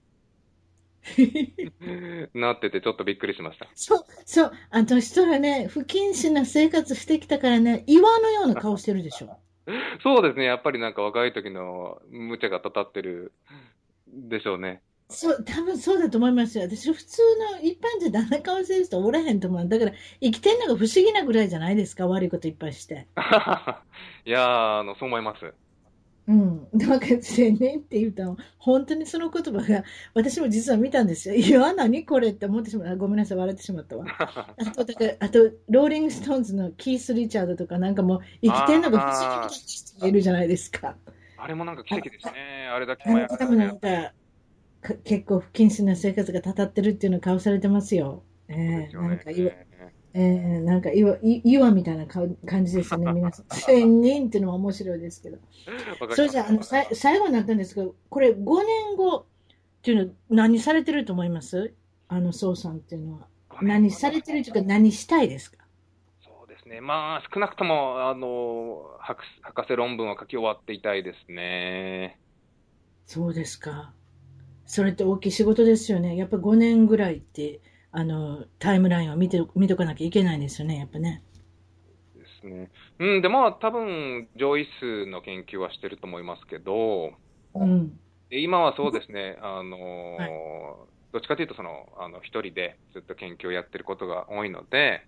[2.34, 3.68] なってて、ちょっとびっくりしました。
[3.76, 9.38] そう、そう、あの人らね、不謹慎な生活してきたからね、岩のような顔してるでしょ。
[10.04, 13.34] そうですね、やっぱりなんか若い時の無茶がたたってる
[14.08, 14.82] でしょうね。
[15.10, 16.64] そう、多分そうだと思いますよ。
[16.64, 17.22] 私、普通
[17.54, 19.68] の一般人であんな顔してる人おらへんと思う。
[19.68, 22.08] だから、生きてんのが不思議なぐらいじゃないですか？
[22.08, 23.08] 悪いこといっぱいして。
[24.26, 25.54] いやー、あの、そう思います。
[26.28, 26.68] うん。
[26.74, 29.84] だから、千年って言うと、本当にその言葉が、
[30.16, 31.36] 私も実は見たんですよ。
[31.38, 32.96] いや、何これって思ってしまった。
[32.96, 34.06] ごめんなさい、笑ってしまったわ。
[34.58, 40.96] あと、だから、あと、ローリング・ストーンズのキース・リチャードとか、なんかもう、生きてんのが不思議みたいな人がいるじゃないですか。
[41.38, 42.68] あれもなんか奇跡ですね。
[42.74, 44.14] あれだけあの方もなんか、
[44.82, 48.24] か結構不謹慎な生活がたたってるっていうの顔されてますよ。
[48.48, 49.52] ええなんか岩、
[50.18, 53.46] ええなんか岩、い岩みたいな顔感じですよね、皆さん。
[53.50, 55.38] 千人っていうのも面白いですけど。
[56.16, 59.24] それじゃあ、あの、さい最後になったんですけど、これ5年後っ
[59.82, 61.74] ていうの何されてると思います？
[62.08, 63.28] あの、宋さんっていうのは。
[63.62, 65.58] 何されてるというか何したいですか？
[66.24, 66.80] そうですね。
[66.80, 72.20] まあ、少なくとも、あの、博士博士論文を書き終わっていたいですね。
[73.06, 73.92] そうですか。
[74.66, 76.16] それって大きい仕事ですよね。
[76.16, 77.60] やっぱ5年ぐらいって、
[77.98, 81.24] あの、タイムラインを見て、見とかなきゃいけないんですよね、やっぱね。
[82.14, 82.70] ですね。
[83.00, 87.14] うん、で、まあ、多分、上位数の研究はしてると思いますけど、
[87.54, 87.98] うん。
[88.30, 90.32] で今はそうですね、あの、はい
[91.14, 95.08] どっちかというと、その、あの、一人でずっと研究をやってることが多いので、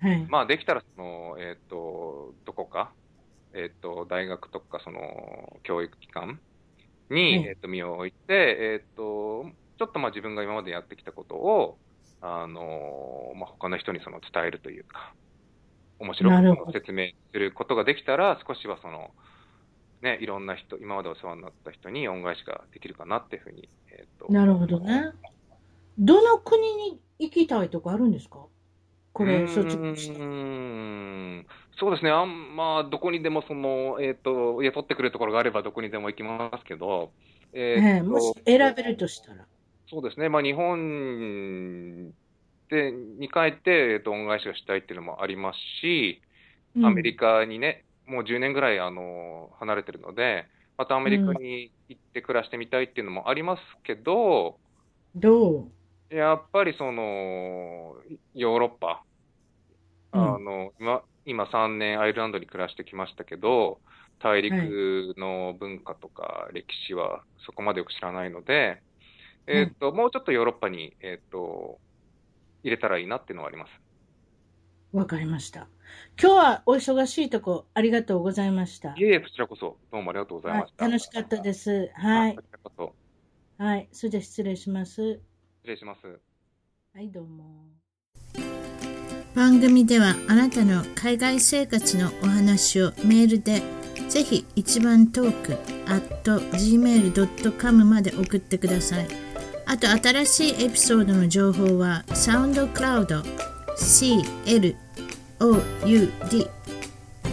[0.00, 0.26] はい。
[0.26, 2.94] まあ、できたら、その、えっ、と、どこか、
[3.52, 6.40] えっ、と、大学とか、その、教育機関
[7.10, 9.44] に、はいえっ、と、身を置いて、えっ、と、
[9.78, 11.76] ちょっとまあ自分が今までやってきたことを、
[12.22, 15.12] あの、まあ、他の人にその伝えるというか、
[15.98, 16.30] 面白
[16.66, 19.10] く説明することができたら、少しはその、
[20.02, 24.32] ね、いろんな人、今までお世話になった人に恩返しができるかなっていうふうに、えっ、と。
[24.32, 25.10] なるほどね。
[25.98, 28.46] どの国に行きたいとかあるんですか？
[29.12, 30.16] これ、卒業して。
[31.78, 37.10] そうですね、あんまあ、どこにでもその、えっ、と、雇ってくれるところがあれば、どこにでも行きますけど、
[37.52, 39.46] えええーともし選べるとしたら。
[39.92, 42.14] そうですね、まあ、日本
[42.70, 46.22] でに帰って、えっと、恩返しをしたいっていうのもありますし、
[46.74, 46.86] うん。
[46.86, 50.48] アメリカにね、もう10年ぐらいあの離れてるので、
[50.78, 54.60] またアメリカに行って暮らしてみたいっていうのもありますけど、
[55.14, 55.64] ど
[56.10, 56.14] う？
[56.14, 57.96] やっぱりその、
[58.34, 59.06] ヨーロッパ、
[60.12, 60.34] うん。
[60.36, 63.82] あの、今、今3年アイルランドに暮らしてきましたけど、
[64.18, 68.82] 大陸の文化とか歴史はそこまでよく知らないので、
[69.46, 71.80] えっと、もうちょっとヨーロッパに、えっと、
[72.62, 73.72] 入れたらいいなっていうのはあります。
[74.92, 75.68] わかりました。
[76.20, 78.90] 今日はお忙しいとこありがとうございました。
[78.90, 80.84] いえいえ、こちらこそ、どうもありがとうございまし、た。
[80.86, 81.90] 楽しかったです。
[81.94, 82.42] はいこ。
[82.42, 82.94] ちらこそ、
[83.64, 83.88] はい。
[83.90, 85.02] それでは失礼します。
[85.02, 85.22] 失
[85.64, 86.20] 礼します。
[86.94, 87.64] はい、どうも。
[89.34, 93.62] 番組ではあなたの海外生活のお話をメールで
[94.10, 95.52] ぜひ一番トーク
[95.90, 99.31] at gmail.com まで送ってください。
[99.72, 103.24] あと新しいエピソードの情報は SoundCloud
[103.78, 104.76] CLOUD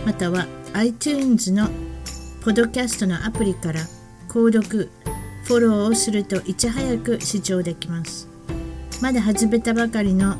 [0.05, 1.67] または iTunes の
[2.41, 3.81] ポドキャストのアプリから
[4.29, 4.89] 購読、
[5.43, 8.29] フォローをするといち早く視聴できます。
[9.01, 10.37] まだ始めたばかりの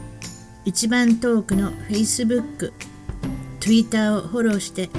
[0.63, 2.71] 一番トークの Facebook、
[3.59, 4.89] Twitter をフォローして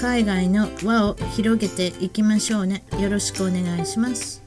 [0.00, 2.84] 海外の輪を広げていきましょうね。
[3.00, 4.43] よろしくお願いします。